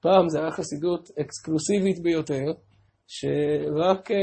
[0.00, 2.44] פעם זה היה חסידות אקסקלוסיבית ביותר,
[3.06, 4.14] שרק uh,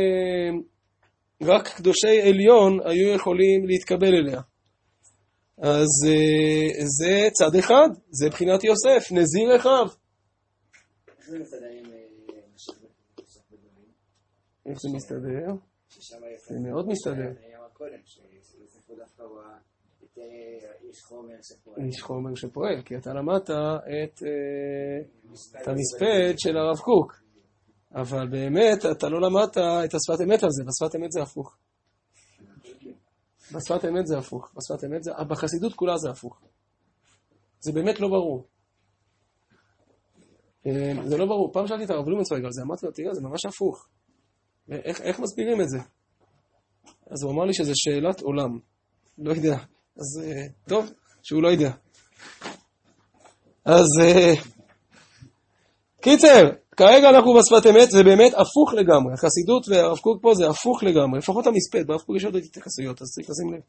[1.41, 4.41] רק קדושי עליון היו יכולים להתקבל אליה.
[5.63, 9.87] אז אה, זה צד אחד, זה מבחינת יוסף, נזיר אחיו.
[11.19, 11.99] איך זה מסתדר עם אה?
[14.65, 15.47] איך זה מסתדר?
[16.49, 17.13] זה מאוד מסתדר.
[17.13, 19.57] אני אמר קודם, שיוסף הוא דווקא הוא ה-
[20.01, 20.21] יותר
[20.89, 21.01] איש
[22.01, 22.81] חומר שפועל.
[22.85, 27.23] כי אתה למדת את, אה, המספד של הרב קוק.
[27.95, 31.57] אבל באמת, אתה לא למדת את השפת אמת על זה, בשפת אמת זה הפוך.
[33.53, 34.51] בשפת אמת זה הפוך.
[34.55, 36.41] בשפת אמת זה, בחסידות כולה זה הפוך.
[37.59, 38.47] זה באמת לא ברור.
[40.67, 41.53] אה, זה לא ברור.
[41.53, 43.87] פעם שאלתי את הרב בלומנצוויג על זה, אמרתי לו, תראה, זה ממש הפוך.
[44.69, 45.77] איך, איך מסבירים את זה?
[47.11, 48.59] אז הוא אמר לי שזה שאלת עולם.
[49.17, 49.57] לא יודע.
[49.97, 50.91] אז אה, טוב,
[51.23, 51.71] שהוא לא יודע.
[53.65, 54.33] אז אה,
[56.01, 59.13] קיצר, כרגע אנחנו בשפת אמת, זה באמת הפוך לגמרי.
[59.13, 63.07] החסידות והרב קוק פה זה הפוך לגמרי, לפחות המספד, ברב קוק יש עוד התייחסויות, אז
[63.07, 63.59] צריך לשים לב.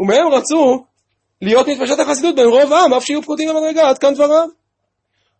[0.00, 0.84] ומהם רצו
[1.42, 4.48] להיות מתפשט החסידות בין רוב העם, אף שיהיו פקודים במדרגה, עד כאן דבריו.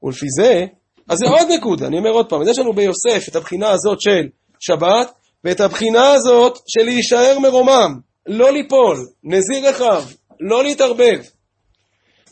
[0.02, 0.66] ולפי זה,
[1.08, 4.00] אז זה עוד נקודה, אני אומר עוד פעם, אז יש לנו ביוסף את הבחינה הזאת
[4.00, 4.28] של
[4.60, 5.12] שבת,
[5.44, 10.02] ואת הבחינה הזאת של להישאר מרומם, לא ליפול, נזיר אחיו,
[10.40, 11.20] לא להתערבב.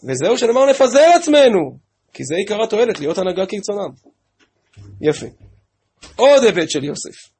[0.04, 1.78] וזהו שנאמר נפזר עצמנו,
[2.12, 4.17] כי זה עיקר התועלת, להיות הנהגה כרצונם.
[5.00, 5.26] יפה.
[6.16, 7.38] עוד היבט של יוסף.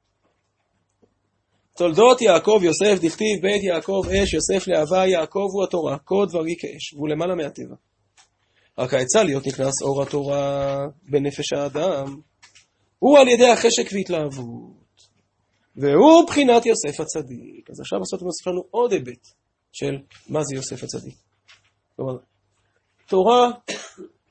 [1.76, 6.94] תולדות יעקב יוסף דכתיב בית יעקב אש יוסף להווה יעקב הוא התורה כה דברי כאש
[6.94, 7.74] והוא למעלה מהטבע.
[8.78, 12.20] רק העצה להיות נכנס אור התורה בנפש האדם
[12.98, 14.78] הוא על ידי החשק והתלהבות
[15.76, 17.70] והוא בחינת יוסף הצדיק.
[17.70, 19.28] אז עכשיו בסוף מוסיף לנו עוד היבט
[19.72, 19.98] של
[20.28, 21.14] מה זה יוסף הצדיק.
[21.96, 22.16] כלומר,
[23.08, 23.50] תורה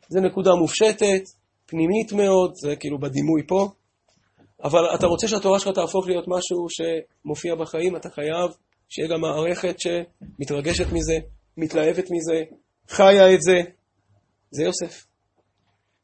[0.10, 1.24] זה נקודה מופשטת,
[1.68, 3.68] פנימית מאוד, זה כאילו בדימוי פה,
[4.64, 8.52] אבל אתה רוצה שהתורה שלך תהפוך להיות משהו שמופיע בחיים, אתה חייב
[8.90, 11.18] שיהיה גם מערכת שמתרגשת מזה,
[11.58, 12.44] מתלהבת מזה,
[12.90, 13.62] חיה את זה.
[14.52, 15.06] זה יוסף.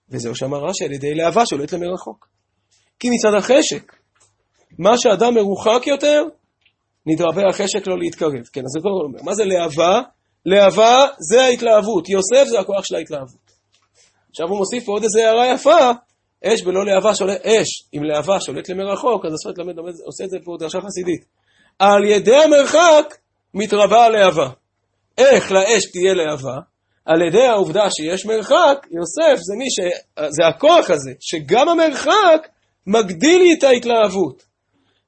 [0.10, 2.28] וזהו שאמר רש"י על ידי להבה שולט למרחוק.
[3.00, 3.94] כי מצד החשק,
[4.80, 6.24] מה שאדם מרוחק יותר,
[7.06, 8.46] נתרבה החשק לו להתקרב.
[8.54, 9.20] כן, אז זה כבר אומר.
[9.24, 10.02] מה זה להבה?
[10.46, 12.10] להבה זה ההתלהבות.
[12.10, 13.53] יוסף זה הכוח של ההתלהבות.
[14.34, 15.92] עכשיו הוא מוסיף עוד איזה הערה יפה,
[16.46, 20.38] אש בלא להבה שולט, אש עם להבה שולט למרחוק, אז השפת למד עושה את זה
[20.44, 21.26] פה דרשה חסידית.
[21.80, 23.16] על ידי המרחק
[23.54, 24.50] מתרבה הלהבה.
[25.18, 26.58] איך לאש תהיה להבה?
[27.06, 29.80] על ידי העובדה שיש מרחק, יוסף זה מי ש...
[30.30, 32.48] זה הכוח הזה, שגם המרחק
[32.88, 34.44] מגדיל לי את ההתלהבות.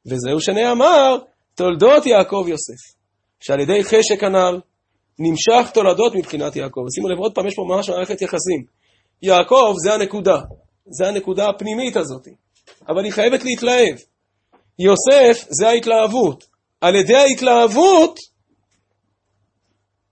[0.05, 1.17] וזהו שנאמר,
[1.55, 2.95] תולדות יעקב יוסף.
[3.39, 4.59] שעל ידי חשק הנ"ל
[5.19, 6.81] נמשך תולדות מבחינת יעקב.
[6.95, 8.74] שימו לב, עוד פעם, יש פה ממש מערכת יחסים.
[9.21, 10.37] יעקב זה הנקודה,
[10.85, 12.27] זה הנקודה הפנימית הזאת,
[12.87, 13.95] אבל היא חייבת להתלהב.
[14.79, 16.43] יוסף זה ההתלהבות.
[16.81, 18.19] על ידי ההתלהבות,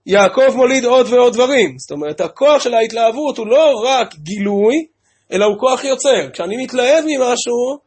[0.06, 1.78] יעקב מוליד עוד ועוד דברים.
[1.78, 4.86] זאת אומרת, הכוח של ההתלהבות הוא לא רק גילוי,
[5.32, 6.30] אלא הוא כוח יוצר.
[6.32, 7.78] כשאני מתלהב ממשהו,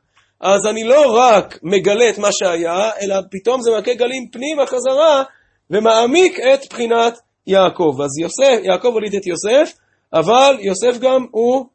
[0.41, 5.23] אז אני לא רק מגלה את מה שהיה, אלא פתאום זה מכה גלים פנימה חזרה,
[5.69, 7.97] ומעמיק את בחינת יעקב.
[8.03, 9.77] אז יוסף, יעקב הוליד את יוסף,
[10.13, 11.65] אבל יוסף גם הוא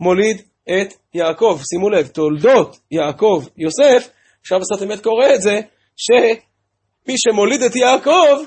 [0.00, 1.60] מוליד את יעקב.
[1.70, 5.60] שימו לב, תולדות יעקב יוסף, עכשיו אמת קורא את זה,
[5.96, 8.44] שמי שמוליד את יעקב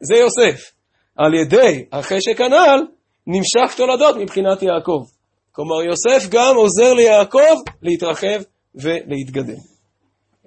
[0.00, 0.72] זה יוסף.
[1.16, 2.86] על ידי החשק הנ"ל
[3.26, 5.04] נמשך תולדות מבחינת יעקב.
[5.52, 8.40] כלומר, יוסף גם עוזר ליעקב להתרחב
[8.74, 9.60] ולהתגדל.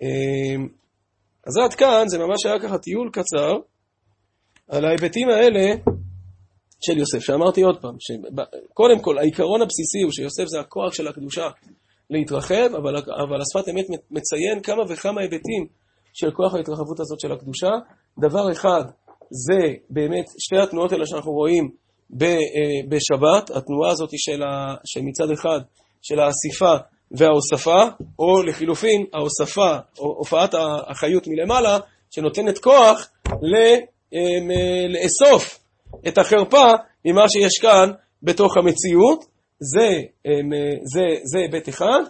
[0.02, 0.68] אמ,
[1.48, 3.54] אז עד כאן, זה ממש היה ככה טיול קצר
[4.70, 5.74] על ההיבטים האלה
[6.82, 11.50] של יוסף, שאמרתי עוד פעם, שקודם כל העיקרון הבסיסי הוא שיוסף זה הכוח של הקדושה
[12.10, 15.68] להתרחב, אבל, אבל השפת אמת מציין כמה וכמה היבטים
[16.14, 17.70] של כוח ההתרחבות הזאת של הקדושה.
[18.20, 18.84] דבר אחד
[19.30, 21.70] זה באמת שתי התנועות האלה שאנחנו רואים
[22.90, 25.60] בשבת, התנועה הזאת של, ה, שמצד אחד
[26.02, 26.76] של האסיפה
[27.12, 27.84] וההוספה,
[28.20, 30.56] או לחילופין ההוספה, או הופעת
[30.88, 31.80] החיות מלמעלה,
[32.10, 33.10] שנותנת כוח
[34.90, 35.61] לאסוף
[36.08, 36.72] את החרפה
[37.06, 37.92] ממה שיש כאן
[38.24, 39.26] בתוך המציאות.
[39.60, 39.90] זה,
[40.94, 42.02] זה, זה היבט אחד.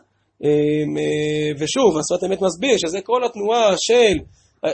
[1.59, 4.17] ושוב, השפת אמת מסביר שזה כל התנועה של,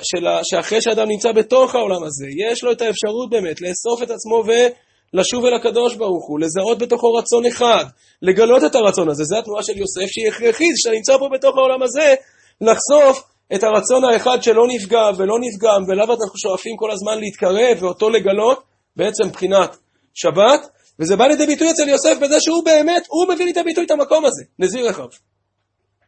[0.03, 4.43] של, שאחרי שאדם נמצא בתוך העולם הזה, יש לו את האפשרות באמת לאסוף את עצמו
[4.47, 7.85] ולשוב אל הקדוש ברוך הוא, לזהות בתוכו רצון אחד,
[8.21, 9.23] לגלות את הרצון הזה.
[9.23, 12.15] זו התנועה של יוסף שהיא הכרחית, שאתה נמצא פה בתוך העולם הזה,
[12.61, 18.09] לחשוף את הרצון האחד שלא נפגע ולא נפגם, ולאו אנחנו שואפים כל הזמן להתקרב ואותו
[18.09, 18.59] לגלות,
[18.97, 19.77] בעצם מבחינת
[20.13, 20.69] שבת,
[20.99, 24.25] וזה בא לידי ביטוי אצל יוסף בזה שהוא באמת, הוא מביא לידי ביטוי את המקום
[24.25, 25.07] הזה, נזיר רחב.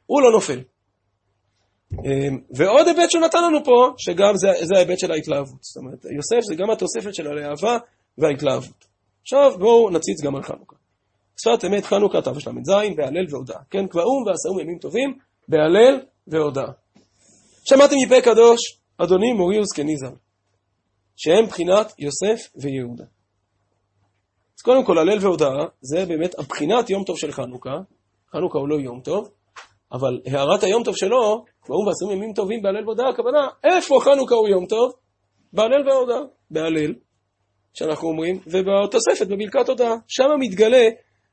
[0.05, 0.59] הוא לא נופל.
[1.93, 5.63] אמ, ועוד היבט שהוא נתן לנו פה, שגם זה, זה ההיבט של ההתלהבות.
[5.63, 7.77] זאת אומרת, יוסף זה גם התוספת של הלהבה
[8.17, 8.85] וההתלהבות.
[9.21, 10.75] עכשיו בואו נציץ גם על חנוכה.
[11.37, 13.59] שפת אמת חנוכה תל"ז, בהלל והודאה.
[13.69, 15.17] כן, קבעום ועשאום ימים טובים,
[15.47, 16.71] בהלל והודאה.
[17.63, 18.59] שמעתם מפה קדוש,
[18.97, 20.15] אדוני מורי וזקני ז"ל,
[21.21, 23.03] שהם בחינת יוסף ויהודה.
[24.57, 27.77] אז קודם כל, הלל והודאה, זה באמת הבחינת יום טוב של חנוכה.
[28.31, 29.29] חנוכה הוא לא יום טוב,
[29.91, 34.47] אבל הערת היום טוב שלו, קבעום ועשרים ימים טובים בהלל והודאה, הכוונה, איפה חנוכה הוא
[34.47, 34.91] יום טוב?
[35.53, 36.21] בהלל והודאה.
[36.51, 36.93] בהלל,
[37.73, 39.95] שאנחנו אומרים, ובתוספת, בברכת הודאה.
[40.07, 40.89] שם מתגלה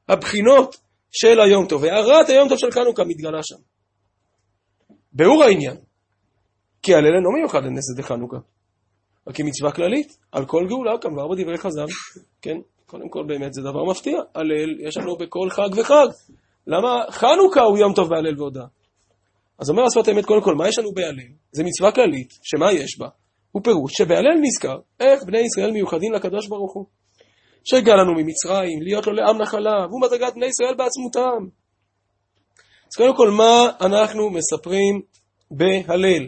[0.08, 0.76] הבחינות
[1.10, 1.84] של היום טוב.
[1.84, 3.56] הערת היום טוב של חנוכה מתגלה שם.
[5.12, 5.76] ביאור העניין,
[6.82, 8.36] כי הלל אינו מיוחד לנס דחנוכה,
[9.28, 11.86] רק כמצווה כללית, על כל גאולה, כמובן בדברי חז"ל,
[12.42, 12.56] כן?
[12.86, 16.06] קודם כל באמת זה דבר מפתיע, הלל יש לנו בכל חג וחג.
[16.66, 18.66] למה חנוכה הוא יום טוב בהלל והודאה?
[19.58, 21.32] אז אומר השפת האמת, קודם כל, מה יש לנו בהלל?
[21.52, 23.08] זה מצווה כללית, שמה יש בה?
[23.52, 26.86] הוא פירוש שבהלל נזכר איך בני ישראל מיוחדים לקדוש ברוך הוא.
[27.64, 31.46] שהגע לנו ממצרים, להיות לו לעם נחלה, והוא מדרגת בני ישראל בעצמותם.
[32.86, 35.02] אז קודם כל, מה אנחנו מספרים
[35.50, 36.26] בהלל?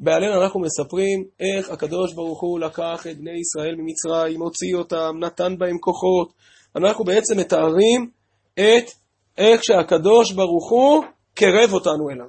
[0.00, 5.58] בהלל אנחנו מספרים איך הקדוש ברוך הוא לקח את בני ישראל ממצרים, הוציא אותם, נתן
[5.58, 6.32] בהם כוחות.
[6.76, 8.10] אנחנו בעצם מתארים
[8.54, 8.90] את
[9.38, 12.26] איך שהקדוש ברוך הוא קרב אותנו אליו.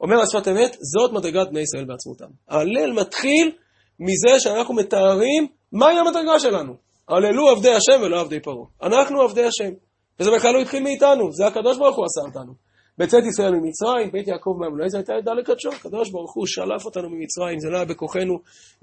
[0.00, 2.32] אומר השפת אמת, זאת מדרגת בני ישראל בעצמותם.
[2.48, 3.52] ההלל מתחיל
[4.00, 6.74] מזה שאנחנו מתארים מהי המדרגה שלנו.
[7.08, 8.66] הללו עבדי השם ולא עבדי פרעה.
[8.82, 9.70] אנחנו עבדי השם.
[10.20, 12.52] וזה בכלל לא התחיל מאיתנו, זה הקדוש ברוך הוא עשה אותנו.
[12.98, 15.68] בצאת ישראל ממצרים, בית יעקב מהמלואי, זו הייתה עדה לקדשו.
[15.72, 18.34] הקדוש ברוך הוא שלף אותנו ממצרים, זה לא היה בכוחנו,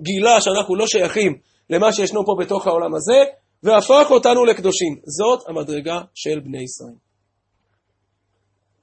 [0.01, 1.37] גילה שאנחנו לא שייכים
[1.69, 3.23] למה שישנו פה בתוך העולם הזה,
[3.63, 4.95] והפך אותנו לקדושים.
[5.05, 6.95] זאת המדרגה של בני ישראל.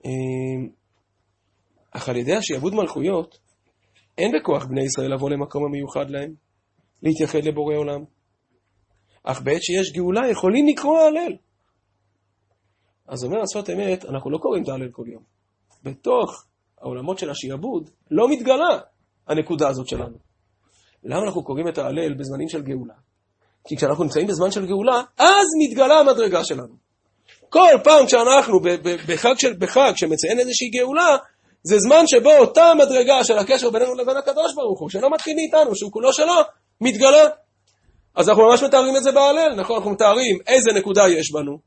[0.04, 0.68] אמ,
[1.90, 3.38] אך על ידי השעבוד מלכויות,
[4.18, 6.34] אין בכוח בני ישראל לבוא למקום המיוחד להם,
[7.02, 8.04] להתייחד לבורא עולם.
[9.24, 11.36] אך בעת שיש גאולה יכולים לקרוא הלל.
[13.08, 15.22] אז אומר השפת אמת, אנחנו לא קוראים את ההלל כל יום.
[15.82, 16.44] בתוך
[16.80, 18.78] העולמות של השעבוד לא מתגלה
[19.28, 20.16] הנקודה הזאת שלנו.
[21.04, 22.94] למה אנחנו קוראים את ההלל בזמנים של גאולה?
[23.68, 26.74] כי כשאנחנו נמצאים בזמן של גאולה, אז מתגלה המדרגה שלנו.
[27.48, 28.60] כל פעם כשאנחנו
[29.08, 31.16] בחג, של, בחג שמציין איזושהי גאולה,
[31.62, 35.76] זה זמן שבו אותה מדרגה של הקשר בינינו לבין הקדוש ברוך הוא, שלא מתחיל מאיתנו,
[35.76, 36.34] שהוא כולו שלו,
[36.80, 37.24] מתגלה.
[38.14, 39.76] אז אנחנו ממש מתארים את זה בהלל, נכון?
[39.76, 41.58] אנחנו מתארים איזה נקודה יש בנו,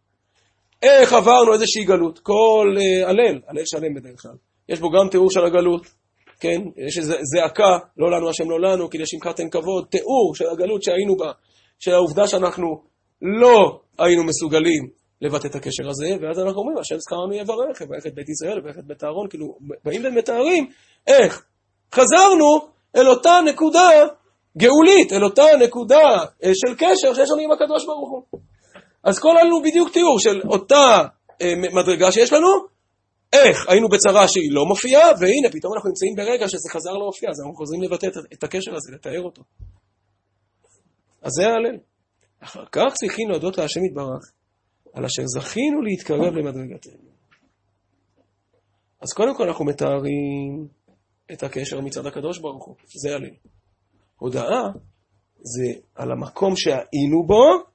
[0.81, 4.35] איך עברנו איזושהי גלות, כל uh, הלל, הלל שלם בדרך כלל,
[4.69, 5.87] יש בו גם תיאור של הגלות,
[6.39, 6.61] כן?
[6.87, 10.83] יש איזו זעקה, לא לנו השם לא לנו, כי לשמחת אין כבוד, תיאור של הגלות
[10.83, 11.31] שהיינו בה,
[11.79, 12.67] של העובדה שאנחנו
[13.21, 14.89] לא היינו מסוגלים
[15.21, 18.77] לבטא את הקשר הזה, ואז אנחנו אומרים, השם זכרנו יברך, יברך את בית ישראל, יברך
[18.77, 20.67] את בית אהרון, כאילו, באים ומתארים
[21.07, 21.43] איך
[21.95, 22.59] חזרנו
[22.95, 23.89] אל אותה נקודה
[24.57, 28.39] גאולית, אל אותה נקודה אה, של קשר שיש לנו עם הקדוש ברוך הוא.
[29.03, 31.07] אז כל לנו בדיוק תיאור של אותה
[31.41, 32.47] אה, מדרגה שיש לנו,
[33.33, 37.39] איך היינו בצרה שהיא לא מופיעה, והנה פתאום אנחנו נמצאים ברגע שזה חזר להופיע, אז
[37.39, 39.41] אנחנו חוזרים לבטא את, את הקשר הזה, לתאר אותו.
[41.21, 41.77] אז זה ההלל.
[42.39, 44.31] אחר כך צריכים להודות להשם יתברך,
[44.93, 47.11] על אשר זכינו להתקרב למדרגתנו.
[49.01, 50.67] אז קודם כל אנחנו מתארים
[51.31, 53.35] את הקשר מצד הקדוש ברוך הוא, זה הלל.
[54.17, 54.63] הודאה
[55.41, 57.70] זה על המקום שהיינו בו,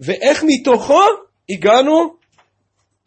[0.00, 1.02] ואיך מתוכו
[1.50, 2.16] הגענו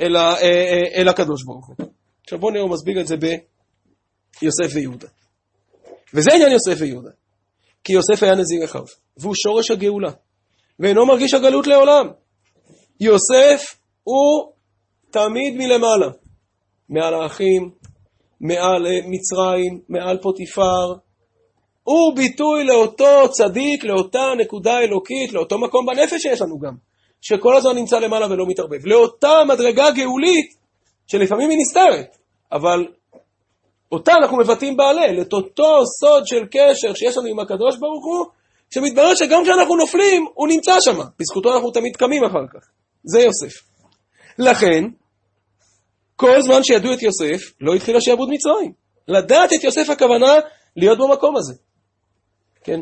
[0.02, 1.76] אל, ה, אה, אה, אל הקדוש ברוך הוא.
[2.24, 5.08] עכשיו בואו נראה, הוא מסביר את זה ביוסף ויהודה.
[6.14, 7.10] וזה עניין יוסף ויהודה.
[7.84, 8.84] כי יוסף היה נזיר אחיו,
[9.18, 10.12] והוא שורש הגאולה,
[10.80, 12.08] ואינו מרגיש הגלות לעולם.
[13.00, 14.52] יוסף הוא
[15.12, 16.08] תמיד מלמעלה,
[16.90, 17.72] מעל האחים,
[18.42, 20.94] מעל אה, מצרים, מעל פוטיפר,
[21.90, 26.74] הוא ביטוי לאותו צדיק, לאותה נקודה אלוקית, לאותו מקום בנפש שיש לנו גם,
[27.22, 30.56] שכל הזמן נמצא למעלה ולא מתערבב, לאותה מדרגה גאולית,
[31.08, 32.18] שלפעמים היא נסתרת,
[32.52, 32.88] אבל
[33.92, 38.26] אותה אנחנו מבטאים בהלל, את אותו סוד של קשר שיש לנו עם הקדוש ברוך הוא,
[38.74, 42.68] שמתברר שגם כשאנחנו נופלים, הוא נמצא שם, בזכותו אנחנו תמיד קמים אחר כך.
[43.04, 43.54] זה יוסף.
[44.40, 44.84] לכן,
[46.16, 48.72] כל זמן שידעו את יוסף, לא התחיל השעבוד מצרים.
[49.08, 50.34] לדעת את יוסף הכוונה
[50.76, 51.67] להיות במקום הזה.
[52.68, 52.80] כן?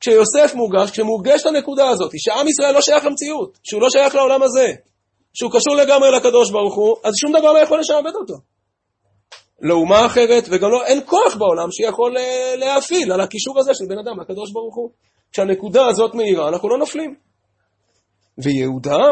[0.00, 4.72] כשיוסף מורגש, כשמורגשת הנקודה הזאת, שעם ישראל לא שייך למציאות, שהוא לא שייך לעולם הזה,
[5.34, 8.34] שהוא קשור לגמרי לקדוש ברוך הוא, אז שום דבר לא יכול לשעבד אותו.
[9.60, 13.84] לא אומה אחרת, וגם לא, אין כוח בעולם שיכול אה, להפעיל על הקישור הזה של
[13.88, 14.90] בן אדם לקדוש ברוך הוא.
[15.32, 17.14] כשהנקודה הזאת מאירה, אנחנו לא נופלים.
[18.38, 19.06] ויהודה,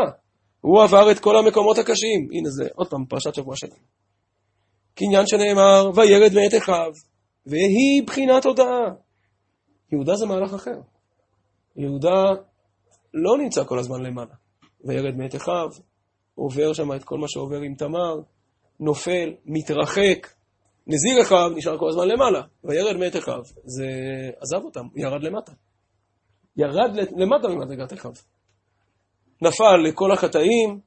[0.60, 2.28] הוא עבר את כל המקומות הקשים.
[2.32, 3.74] הנה זה, עוד פעם, פרשת שבוע שלנו.
[4.94, 6.92] קניין שנאמר, וירד מאת אחיו,
[7.46, 9.03] והיא בחינת הודאה.
[9.94, 10.78] יהודה זה מהלך אחר.
[11.76, 12.22] יהודה
[13.14, 14.34] לא נמצא כל הזמן למעלה.
[14.84, 15.68] וירד מאת אחיו,
[16.34, 18.14] עובר שם את כל מה שעובר עם תמר,
[18.80, 20.28] נופל, מתרחק,
[20.86, 23.42] נזיר אחיו, נשאר כל הזמן למעלה, וירד מאת אחיו.
[23.64, 23.86] זה
[24.40, 25.52] עזב אותם, ירד למטה.
[26.56, 28.12] ירד למטה ממדרגת אחיו.
[29.42, 30.80] נפל לכל החטאים,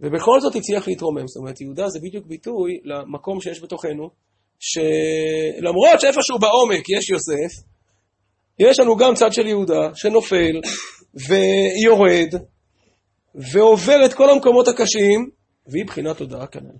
[0.00, 1.26] ובכל זאת הצליח להתרומם.
[1.26, 4.10] זאת אומרת, יהודה זה בדיוק ביטוי למקום שיש בתוכנו,
[4.58, 7.71] שלמרות שאיפשהו בעומק יש יוסף,
[8.58, 10.60] יש לנו גם צד של יהודה שנופל
[11.28, 12.34] ויורד
[13.34, 15.30] ועובר את כל המקומות הקשים,
[15.66, 16.76] והיא בחינת הודאה כנ"ל.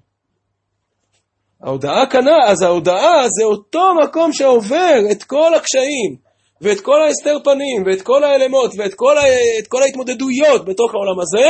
[1.62, 6.16] ההודאה כנ"ל, אז ההודאה זה אותו מקום שעובר את כל הקשיים,
[6.60, 9.22] ואת כל ההסתר פנים, ואת כל האלמות, ואת כל, ה...
[9.68, 11.48] כל ההתמודדויות בתוך העולם הזה,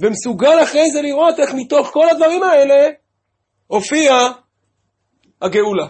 [0.00, 2.88] ומסוגל אחרי זה לראות איך מתוך כל הדברים האלה
[3.66, 4.32] הופיעה
[5.42, 5.86] הגאולה.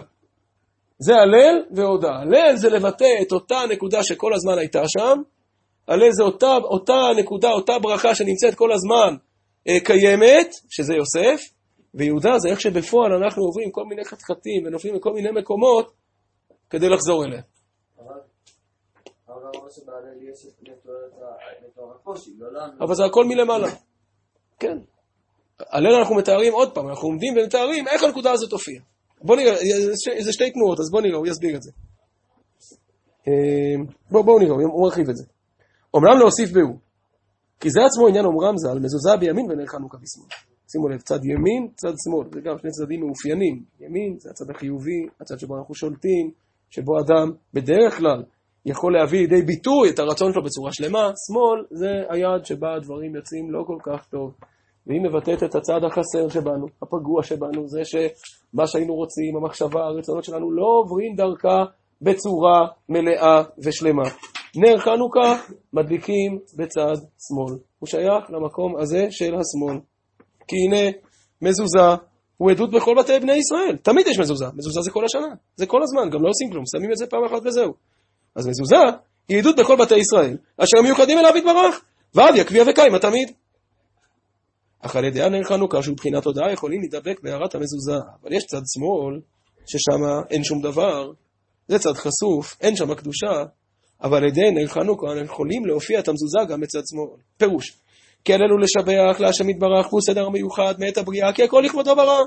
[1.03, 2.21] זה הלל והודאה.
[2.21, 5.21] הלל זה לבטא את אותה נקודה שכל הזמן הייתה שם,
[5.87, 9.15] הלל זה אותה, אותה נקודה, אותה ברכה שנמצאת כל הזמן
[9.67, 11.41] אה, קיימת, שזה יוסף,
[11.93, 15.91] ויהודה זה איך שבפועל אנחנו עוברים כל מיני חתחתים ונופלים בכל מיני מקומות
[16.69, 17.41] כדי לחזור אליה.
[22.81, 23.67] אבל זה הכל מלמעלה.
[24.59, 24.77] כן.
[25.59, 28.90] הלל אנחנו מתארים עוד פעם, אנחנו עומדים ומתארים איך הנקודה הזאת הופיעה.
[29.23, 29.55] בוא נראה,
[30.19, 31.71] זה שתי תנועות, אז בוא נראה, הוא יסביר את זה.
[33.27, 35.23] אה, בואו בוא נראה, הוא מרחיב את זה.
[35.93, 36.77] אומנם להוסיף בהוא,
[37.59, 40.27] כי זה עצמו עניין אומרם ז"ל, מזוזה בימין ונר חנוכה בשמאל.
[40.71, 43.63] שימו לב, צד ימין, צד שמאל, זה גם שני צדדים מאופיינים.
[43.79, 46.31] ימין זה הצד החיובי, הצד שבו אנחנו שולטים,
[46.69, 48.23] שבו אדם בדרך כלל
[48.65, 51.11] יכול להביא לידי ביטוי את הרצון שלו בצורה שלמה.
[51.27, 54.33] שמאל זה היד שבה הדברים יוצאים לא כל כך טוב.
[54.87, 60.51] והיא מבטאת את הצד החסר שבנו, הפגוע שבנו, זה שמה שהיינו רוצים, המחשבה, הרצונות שלנו
[60.51, 61.63] לא עוברים דרכה
[62.01, 64.03] בצורה מלאה ושלמה.
[64.55, 65.41] נר חנוכה
[65.73, 66.95] מדליקים בצד
[67.27, 67.59] שמאל.
[67.79, 69.79] הוא שייך למקום הזה של השמאל.
[70.47, 70.97] כי הנה,
[71.41, 71.95] מזוזה
[72.37, 73.77] הוא עדות בכל בתי בני ישראל.
[73.77, 74.45] תמיד יש מזוזה.
[74.55, 75.35] מזוזה זה כל השנה.
[75.55, 76.63] זה כל הזמן, גם לא עושים כלום.
[76.65, 77.73] שמים את זה פעם אחת וזהו.
[78.35, 78.75] אז מזוזה
[79.29, 81.81] היא עדות בכל בתי ישראל, אשר מיוחדים אליו יתברך.
[82.15, 83.31] ועד יקביע וקיימה תמיד.
[84.81, 87.97] אך על ידי הנר חנוכה, שהוא מבחינת הודעה, יכולים להידבק בהערת המזוזה.
[88.23, 89.19] אבל יש צד שמאל,
[89.65, 91.11] ששם אין שום דבר,
[91.67, 93.43] זה צד חשוף, אין שם קדושה,
[94.03, 97.21] אבל על ידי נר חנוכה יכולים להופיע את המזוזה גם בצד שמאל.
[97.37, 97.77] פירוש,
[98.25, 102.19] כי עלינו לשבח להשם יתברך, הוא סדר מיוחד מאת הבריאה, כי הכל לכבודו ברא.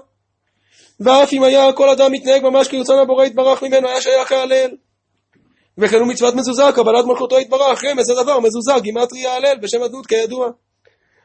[1.00, 4.70] ואף אם היה כל אדם מתנהג ממש כרצון הבורא יתברך ממנו, היה שייך להלל.
[5.78, 10.50] וכן הוא מצוות מזוזה, קבלת מלכותו יתברך, רמז הדבר, מזוזה, גימטריה הלל, בשם אדנות כידוע.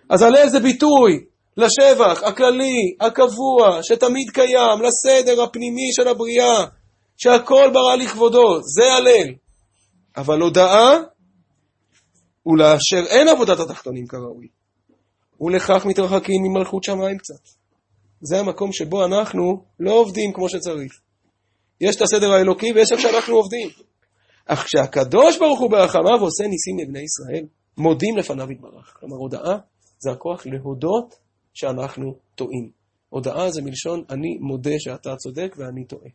[0.09, 1.25] אז הלל זה ביטוי
[1.57, 6.65] לשבח הכללי, הקבוע, שתמיד קיים, לסדר הפנימי של הבריאה,
[7.17, 9.33] שהכל ברא לכבודו, זה הלל.
[10.17, 10.97] אבל הודאה
[12.43, 14.47] הוא לאשר אין עבודת התחתונים כראוי.
[15.41, 17.49] ולכך מתרחקים ממלכות שמיים קצת.
[18.21, 20.93] זה המקום שבו אנחנו לא עובדים כמו שצריך.
[21.81, 23.69] יש את הסדר האלוקי ויש איך שאנחנו עובדים.
[24.45, 27.45] אך כשהקדוש ברוך הוא ברחמיו עושה ניסים לבני ישראל,
[27.77, 28.93] מודים לפניו יתברך.
[28.99, 29.57] כלומר, הודאה
[29.99, 31.15] זה הכוח להודות
[31.53, 32.69] שאנחנו טועים.
[33.09, 36.09] הודאה זה מלשון אני מודה שאתה צודק ואני טועה.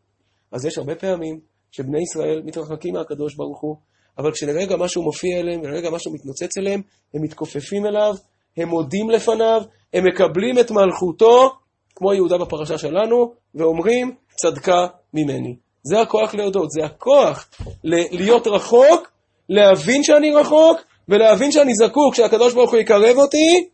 [0.53, 3.76] אז יש הרבה פעמים שבני ישראל מתרחקים מהקדוש ברוך הוא,
[4.18, 6.82] אבל כשלרגע משהו מופיע אליהם ולרגע משהו מתנוצץ אליהם,
[7.14, 8.14] הם מתכופפים אליו,
[8.57, 9.62] הם מודים לפניו,
[9.95, 11.51] הם מקבלים את מלכותו,
[11.95, 15.57] כמו יהודה בפרשה שלנו, ואומרים, צדקה ממני.
[15.82, 17.49] זה הכוח להודות, זה הכוח
[17.85, 19.11] להיות רחוק,
[19.49, 23.68] להבין שאני רחוק, ולהבין שאני זקוק שהקדוש ברוך הוא יקרב אותי,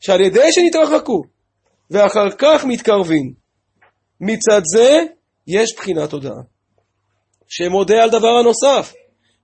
[0.00, 1.22] שעל ידי שנתרחקו,
[1.90, 3.32] ואחר כך מתקרבים.
[4.20, 5.02] מצד זה
[5.46, 6.40] יש בחינת הודאה.
[7.48, 8.92] שמודה על דבר הנוסף.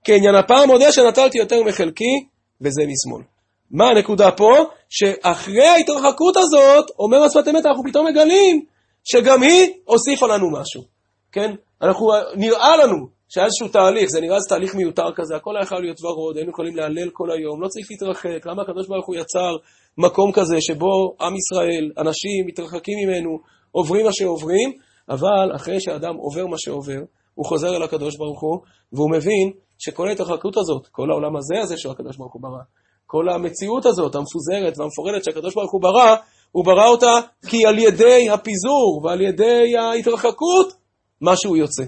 [0.03, 2.27] כעניין הפעם מודה שנטלתי יותר מחלקי,
[2.61, 3.23] וזה משמאל.
[3.71, 4.55] מה הנקודה פה?
[4.89, 8.65] שאחרי ההתרחקות הזאת, אומר השפת אמת, אנחנו פתאום מגלים
[9.03, 10.83] שגם היא הוסיפה לנו משהו.
[11.31, 11.55] כן?
[11.81, 15.81] אנחנו, נראה לנו שהיה איזשהו תהליך, זה נראה איזה תהליך מיותר כזה, הכל היה יכול
[15.81, 19.55] להיות ורוד, היינו יכולים להלל כל היום, לא צריך להתרחק, למה הקדוש ברוך הוא יצר
[19.97, 23.39] מקום כזה שבו עם ישראל, אנשים מתרחקים ממנו,
[23.71, 24.73] עוברים מה שעוברים,
[25.09, 26.99] אבל אחרי שאדם עובר מה שעובר,
[27.33, 28.59] הוא חוזר אל הקדוש ברוך הוא,
[28.93, 32.63] והוא מבין שכל ההתרחקות הזאת, כל העולם הזה הזה שהקדוש ברוך הוא ברא,
[33.05, 36.15] כל המציאות הזאת, המפוזרת והמפורדת שהקדוש ברוך הוא ברא,
[36.51, 37.19] הוא ברא אותה
[37.49, 40.73] כי על ידי הפיזור ועל ידי ההתרחקות,
[41.21, 41.83] משהו יוצא.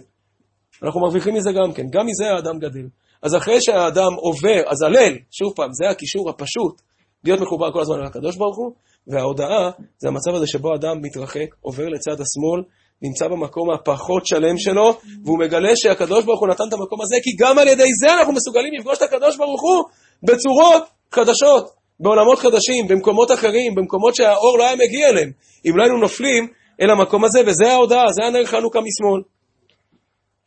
[0.84, 2.88] אנחנו מרוויחים מזה גם כן, גם מזה האדם גדל.
[3.22, 6.82] אז אחרי שהאדם עובר, אז הלל, שוב פעם, זה הקישור הפשוט
[7.24, 8.72] להיות מחובר כל הזמן לקדוש ברוך הוא,
[9.08, 12.64] וההודעה זה המצב הזה שבו אדם מתרחק, עובר לצד השמאל,
[13.02, 17.30] נמצא במקום הפחות שלם שלו, והוא מגלה שהקדוש ברוך הוא נתן את המקום הזה, כי
[17.40, 19.84] גם על ידי זה אנחנו מסוגלים לפגוש את הקדוש ברוך הוא
[20.24, 25.32] בצורות חדשות, בעולמות חדשים, במקומות אחרים, במקומות שהאור לא היה מגיע אליהם.
[25.66, 26.48] אם לא היינו נופלים
[26.82, 29.22] אל המקום הזה, וזה ההודעה, זה הנר חנוכה משמאל.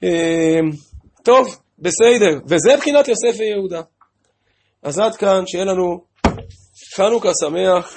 [0.03, 0.61] אה,
[1.23, 3.81] טוב, בסדר, וזה בחינת יוסף ויהודה.
[4.83, 6.12] אז עד כאן, שיהיה לנו
[6.97, 7.97] חנוכה שמח.